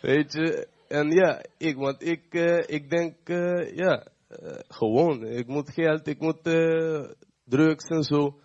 [0.02, 0.68] weet je.
[0.88, 3.16] En ja, ik, want ik, uh, ik denk,
[3.76, 4.08] ja,
[4.68, 5.26] gewoon.
[5.26, 6.44] Ik moet geld, ik moet
[7.46, 8.39] drugs en zo.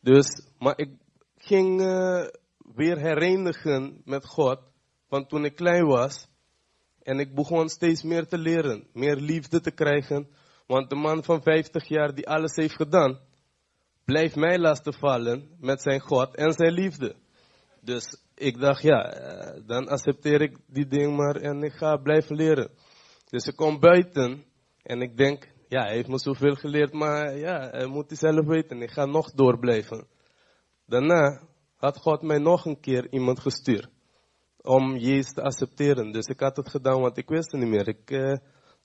[0.00, 0.90] Dus, maar ik
[1.36, 1.80] ging
[2.74, 4.58] weer herenigen met God.
[5.08, 6.28] Want toen ik klein was,
[7.02, 10.28] en ik begon steeds meer te leren, meer liefde te krijgen.
[10.70, 13.18] Want de man van 50 jaar die alles heeft gedaan,
[14.04, 17.16] blijft mij lasten vallen met zijn God en zijn liefde.
[17.80, 22.36] Dus ik dacht, ja, eh, dan accepteer ik die ding maar en ik ga blijven
[22.36, 22.70] leren.
[23.30, 24.44] Dus ik kom buiten
[24.82, 28.46] en ik denk, ja, hij heeft me zoveel geleerd, maar ja, hij moet hij zelf
[28.46, 28.82] weten.
[28.82, 30.06] Ik ga nog doorblijven.
[30.86, 31.40] Daarna
[31.76, 33.88] had God mij nog een keer iemand gestuurd
[34.62, 36.12] om Jezus te accepteren.
[36.12, 37.88] Dus ik had het gedaan, want ik wist het niet meer.
[37.88, 38.36] Ik uh,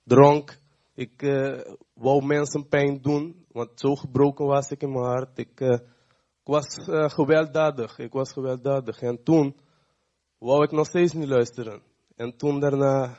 [0.04, 0.64] dronk,
[0.96, 1.60] ik uh,
[1.94, 5.38] wou mensen pijn doen, want zo gebroken was ik in mijn hart.
[5.38, 6.66] Ik, uh, ik was
[7.12, 9.00] gewelddadig, ik was gewelddadig.
[9.00, 9.56] En toen
[10.38, 11.82] wou ik nog steeds niet luisteren.
[12.16, 13.18] En toen daarna,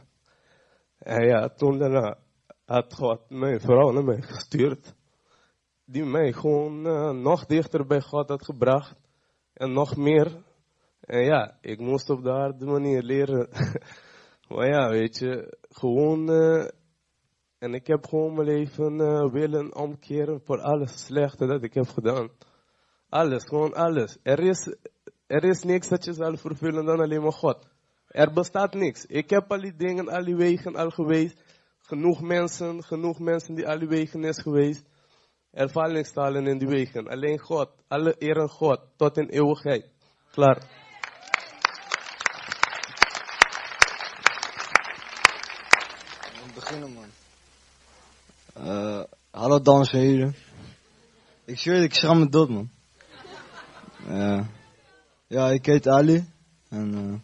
[1.00, 2.18] ja, toen daarna
[2.66, 4.96] had God mijn vrouw naar mij gestuurd.
[5.86, 6.82] Die mij gewoon
[7.22, 9.00] nog dichter bij God had gebracht.
[9.54, 10.46] En nog meer
[11.00, 13.50] en ja, ik moest op de harde manier leren.
[14.50, 16.30] maar ja, weet je, gewoon.
[17.60, 21.88] En ik heb gewoon mijn leven uh, willen omkeren voor alles slechte dat ik heb
[21.88, 22.30] gedaan.
[23.10, 24.18] Alles, gewoon alles.
[24.24, 24.76] Er is,
[25.28, 27.68] er is niks dat je zal vervullen dan alleen maar God.
[28.08, 29.05] Er bestaat niks.
[29.05, 31.43] Ik heb al die dingen, al die wegen al geweest.
[31.80, 34.86] Genoeg mensen, genoeg mensen die al die wegen is geweest.
[35.51, 37.08] Ervaringstalen in die wegen.
[37.08, 39.86] Alleen God, alle eer God, tot in eeuwigheid.
[40.32, 40.76] Klaar.
[48.68, 50.36] Uh, hallo dames en heren.
[51.45, 52.70] Ik zweer, ik schram me dood, man.
[54.07, 54.47] Uh,
[55.28, 56.26] ja, ik heet Ali.
[56.70, 57.20] En uh,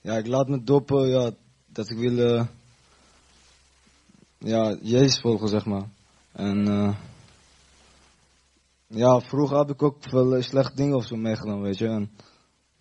[0.00, 1.30] ja, ik laat me doppen, ja,
[1.66, 2.46] dat ik wil,
[4.38, 5.88] ja, Jezus volgen, zeg maar.
[6.32, 6.64] En
[8.86, 11.86] ja, vroeger heb ik ook veel slechte dingen of zo meegenomen, weet je.
[11.86, 12.10] En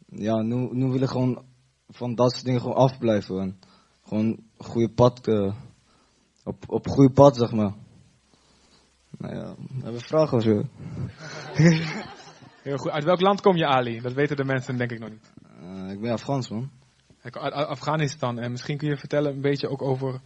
[0.05, 1.43] ja, nu, nu wil ik gewoon
[1.87, 3.39] van dat soort dingen gewoon afblijven.
[3.39, 3.59] En
[4.03, 5.21] gewoon een goede pad
[6.49, 7.73] op, op goede pad, zeg maar.
[9.17, 10.63] Nou ja, hebben we vragen of zo?
[12.63, 12.91] Heel goed.
[12.91, 14.01] Uit welk land kom je, Ali?
[14.01, 15.31] Dat weten de mensen denk ik nog niet.
[15.61, 16.69] Uh, ik ben Afghans, man.
[17.21, 18.39] Uit Afghanistan.
[18.39, 20.21] En misschien kun je vertellen een beetje ook over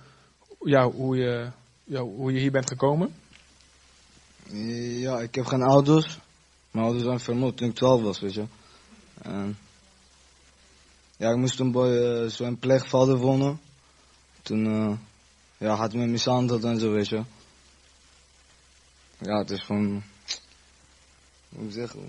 [0.60, 1.52] ja, hoe, je,
[1.84, 3.14] ja, hoe je hier bent gekomen?
[5.00, 6.20] Ja, ik heb geen ouders.
[6.72, 8.46] Mijn ouders zijn vermoord toen ik 12 was, weet je.
[9.22, 9.58] En
[11.18, 13.60] ja, ik moest toen bij uh, zo'n pleegvader wonen.
[14.42, 14.66] Toen...
[14.66, 14.94] Uh,
[15.64, 17.24] ja, had me mishandeld en zo, weet je.
[19.18, 20.04] Ja, het is gewoon,
[21.56, 22.02] hoe zeggen.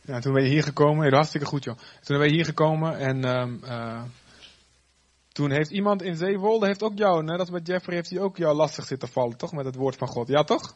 [0.00, 1.76] Ja, toen ben je hier gekomen, heel hartstikke goed joh.
[2.02, 4.02] Toen ben je hier gekomen en um, uh,
[5.32, 8.36] toen heeft iemand in Zeewolde, heeft ook jou, net als met Jeffrey, heeft hij ook
[8.36, 9.52] jou lastig zitten vallen, toch?
[9.52, 10.74] Met het woord van God, ja toch?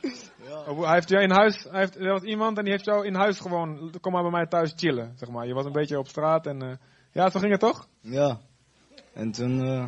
[0.48, 0.74] Ja.
[0.74, 3.14] Hij heeft jou in huis, hij heeft, er was iemand en die heeft jou in
[3.14, 5.46] huis gewoon, kom maar bij mij thuis chillen, zeg maar.
[5.46, 6.74] Je was een beetje op straat en, uh,
[7.12, 7.88] ja, zo ging het toch?
[8.00, 8.40] Ja.
[9.12, 9.84] En toen, uh,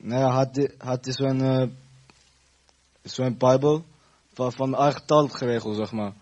[0.00, 1.66] nou ja, had hij had zo'n uh,
[3.02, 3.84] zo'n Bijbel
[4.32, 6.12] van, van taal geregeld, zeg maar.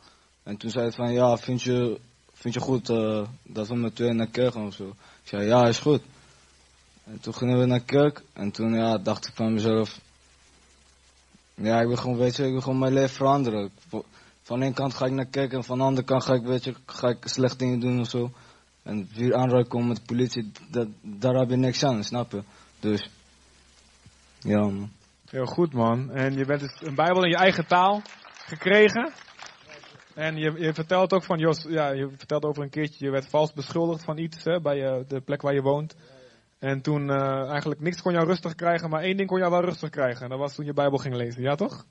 [0.43, 2.01] En toen zei hij van, ja, vind je,
[2.33, 4.89] vind je goed uh, dat we met twee naar kerk gaan of zo?
[5.23, 6.03] Ik zei, ja, is goed.
[7.05, 10.01] En toen gingen we naar kerk en toen ja, dacht ik van mezelf,
[11.55, 13.71] ja, ik wil gewoon, weet ik wil gewoon mijn leven veranderen.
[14.43, 16.65] Van één kant ga ik naar kerk en van de andere kant ga ik, weet
[16.65, 18.31] je, ga ik slechte dingen doen of zo.
[18.83, 22.43] En weer aanraken met de politie, dat, daar heb je niks aan, snap je?
[22.81, 23.11] Dus
[24.45, 24.71] ja.
[25.31, 26.11] Heel goed, man.
[26.11, 28.03] En je bent dus een Bijbel in je eigen taal
[28.47, 29.13] gekregen.
[30.15, 33.29] En je, je vertelt ook van, Jos, ja, je vertelt over een keertje, je werd
[33.29, 35.97] vals beschuldigd van iets hè, bij uh, de plek waar je woont.
[36.59, 39.65] En toen uh, eigenlijk niks kon jou rustig krijgen, maar één ding kon jou wel
[39.65, 40.23] rustig krijgen.
[40.23, 41.87] En dat was toen je Bijbel ging lezen, ja toch?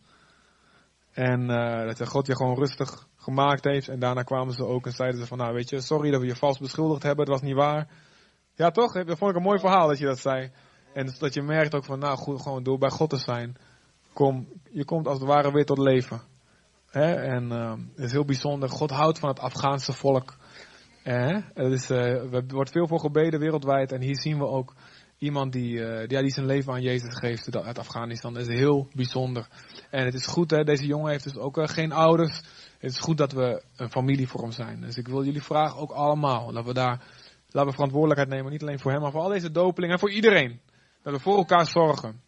[1.12, 3.88] En uh, dat God je gewoon rustig gemaakt heeft.
[3.88, 6.28] En daarna kwamen ze ook en zeiden ze van, nou weet je, sorry dat we
[6.28, 7.88] je vals beschuldigd hebben, dat was niet waar.
[8.56, 8.93] Ja toch?
[8.93, 10.51] Dat vond ik een mooi verhaal dat je dat zei.
[10.94, 13.56] En dat je merkt ook van, nou goed, gewoon door bij God te zijn,
[14.14, 16.22] kom, je komt als het ware weer tot leven.
[16.91, 18.70] En uh, het is heel bijzonder.
[18.70, 20.36] God houdt van het Afghaanse volk.
[21.04, 23.91] Eh, er wordt veel voor gebeden wereldwijd.
[23.91, 24.74] En hier zien we ook
[25.18, 28.34] iemand die, uh, die, die zijn leven aan Jezus geeft uit Afghanistan.
[28.34, 29.48] Dat is heel bijzonder.
[29.89, 32.38] En het is goed, hè, deze jongen heeft dus ook uh, geen ouders.
[32.80, 34.82] Het is goed dat we een familievorm zijn.
[34.82, 37.04] Dus ik wil jullie vragen ook allemaal dat we daar
[37.50, 38.52] laten we verantwoordelijkheid nemen.
[38.52, 40.60] Niet alleen voor hem, maar voor al deze dopelingen en voor iedereen.
[41.04, 42.22] Dat we voor elkaar zorgen.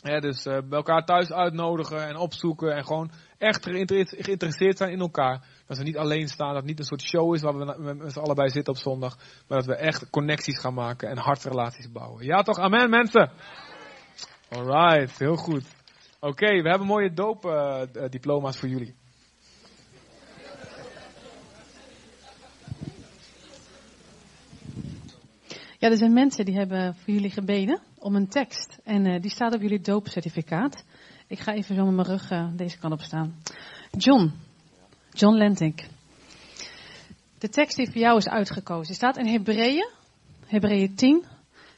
[0.00, 5.46] Dus uh, bij elkaar thuis uitnodigen en opzoeken en gewoon echt geïnteresseerd zijn in elkaar.
[5.66, 8.12] Dat we niet alleen staan, dat het niet een soort show is waar we met
[8.12, 9.16] z'n allebei zitten op zondag.
[9.48, 12.24] Maar dat we echt connecties gaan maken en hartrelaties bouwen.
[12.24, 12.58] Ja toch?
[12.58, 13.30] Amen mensen?
[14.48, 15.64] Alright, heel goed.
[16.20, 18.99] Oké, we hebben mooie doopdiploma's uh, voor jullie.
[25.80, 28.78] Ja, er zijn mensen die hebben voor jullie gebeden om een tekst.
[28.84, 30.84] En uh, die staat op jullie doopcertificaat.
[31.26, 33.34] Ik ga even zo met mijn rug uh, deze kant op staan.
[33.90, 34.32] John.
[35.10, 35.80] John Lentink.
[37.38, 39.88] De tekst die voor jou is uitgekozen staat in Hebreeën.
[40.46, 41.24] Hebreeën 10,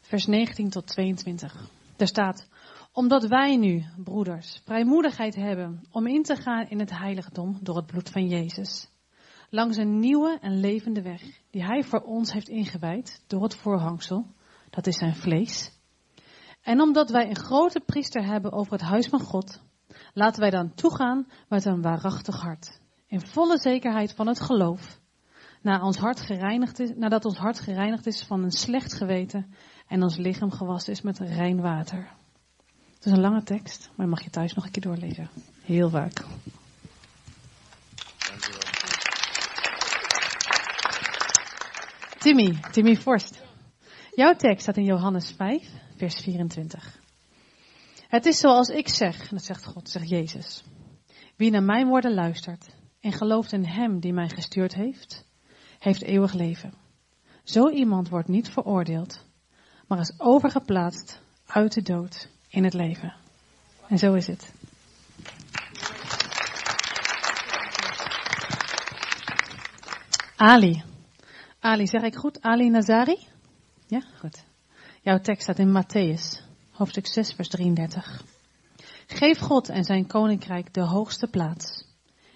[0.01, 1.69] vers 19 tot 22.
[1.97, 2.47] Daar staat,
[2.93, 7.87] omdat wij nu, broeders, vrijmoedigheid hebben om in te gaan in het heiligdom door het
[7.87, 8.89] bloed van Jezus.
[9.55, 14.27] Langs een nieuwe en levende weg die hij voor ons heeft ingewijd door het voorhangsel,
[14.71, 15.73] dat is zijn vlees.
[16.63, 19.61] En omdat wij een grote priester hebben over het huis van God,
[20.13, 22.81] laten wij dan toegaan met een waarachtig hart.
[23.07, 25.01] In volle zekerheid van het geloof.
[25.63, 29.55] Na ons hart gereinigd is, nadat ons hart gereinigd is van een slecht geweten
[29.89, 32.09] en ons lichaam gewassen is met rein water.
[32.95, 35.29] Het is een lange tekst, maar mag je thuis nog een keer doorlezen.
[35.63, 36.25] Heel vaak.
[42.23, 43.43] Timmy, Timmy Forst.
[44.15, 46.99] Jouw tekst staat in Johannes 5, vers 24.
[48.09, 50.65] Het is zoals ik zeg, dat zegt God, zegt Jezus.
[51.37, 55.25] Wie naar mijn woorden luistert en gelooft in Hem die mij gestuurd heeft,
[55.79, 56.75] heeft eeuwig leven.
[57.45, 59.25] Zo iemand wordt niet veroordeeld,
[59.87, 63.15] maar is overgeplaatst uit de dood in het leven.
[63.89, 64.53] En zo is het.
[70.37, 70.92] Ali.
[71.65, 72.43] Ali, zeg ik goed?
[72.43, 73.19] Ali Nazari?
[73.87, 74.45] Ja, goed.
[75.03, 76.41] Jouw tekst staat in Matthäus,
[76.71, 78.25] hoofdstuk 6, vers 33.
[79.07, 81.85] Geef God en zijn koninkrijk de hoogste plaats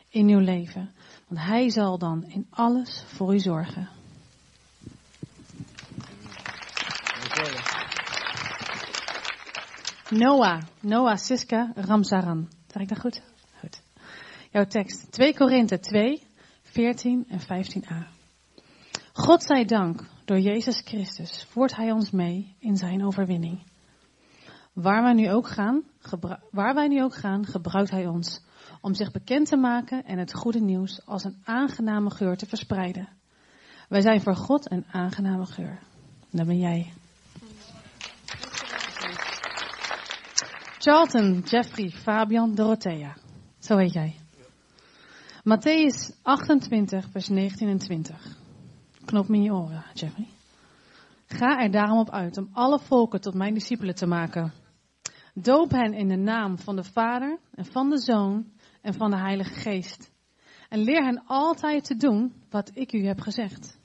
[0.09, 0.95] in uw leven,
[1.29, 3.89] want hij zal dan in alles voor u zorgen.
[10.09, 12.49] Noah, Noah Siska Ramzaran.
[12.67, 13.23] Zeg ik dat goed?
[13.61, 13.83] Goed.
[14.51, 16.23] Jouw tekst, 2 Korinthe 2,
[16.63, 18.16] 14 en 15a.
[19.17, 23.63] God zij dank, door Jezus Christus voert Hij ons mee in Zijn overwinning.
[24.73, 25.83] Waar wij nu ook gaan,
[26.51, 28.45] waar wij nu ook gaan, gebruikt Hij ons
[28.81, 33.09] om zich bekend te maken en het goede nieuws als een aangename geur te verspreiden.
[33.89, 35.79] Wij zijn voor God een aangename geur.
[36.31, 36.93] Dat ben jij.
[40.79, 43.17] Charlton, Jeffrey, Fabian, Dorothea.
[43.59, 44.17] Zo heet jij.
[45.43, 48.36] Matthäus 28, vers 19 en 20.
[49.07, 50.29] Knop me in je oren, Jeffrey.
[51.27, 54.53] Ga er daarom op uit om alle volken tot mijn discipelen te maken.
[55.35, 58.53] Doop hen in de naam van de Vader en van de Zoon
[58.83, 60.13] en van de Heilige Geest.
[60.69, 63.79] En leer hen altijd te doen wat ik u heb gezegd.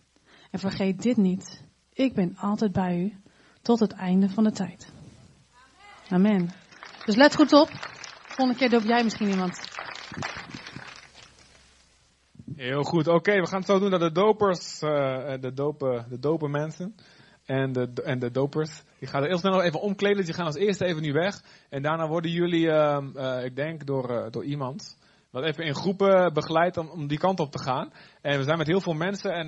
[0.52, 1.66] En vergeet dit niet.
[1.94, 3.14] Ik ben altijd bij u
[3.62, 4.94] tot het einde van de tijd.
[6.10, 6.50] Amen.
[7.06, 7.70] Dus let goed op.
[8.28, 9.70] Volgende keer doop jij misschien iemand.
[12.56, 13.08] Heel goed.
[13.08, 16.96] Oké, we gaan het zo doen dat de dopers, uh, de, dopen, de dopen mensen
[17.46, 20.26] en de, en de dopers, die gaan er eerst nog even omkleden.
[20.26, 21.42] Die gaan als eerste even nu weg.
[21.70, 24.98] En daarna worden jullie, uh, uh, ik denk, door, door iemand,
[25.32, 27.92] wat even in groepen begeleid om, om die kant op te gaan.
[28.22, 29.32] En we zijn met heel veel mensen.
[29.32, 29.40] En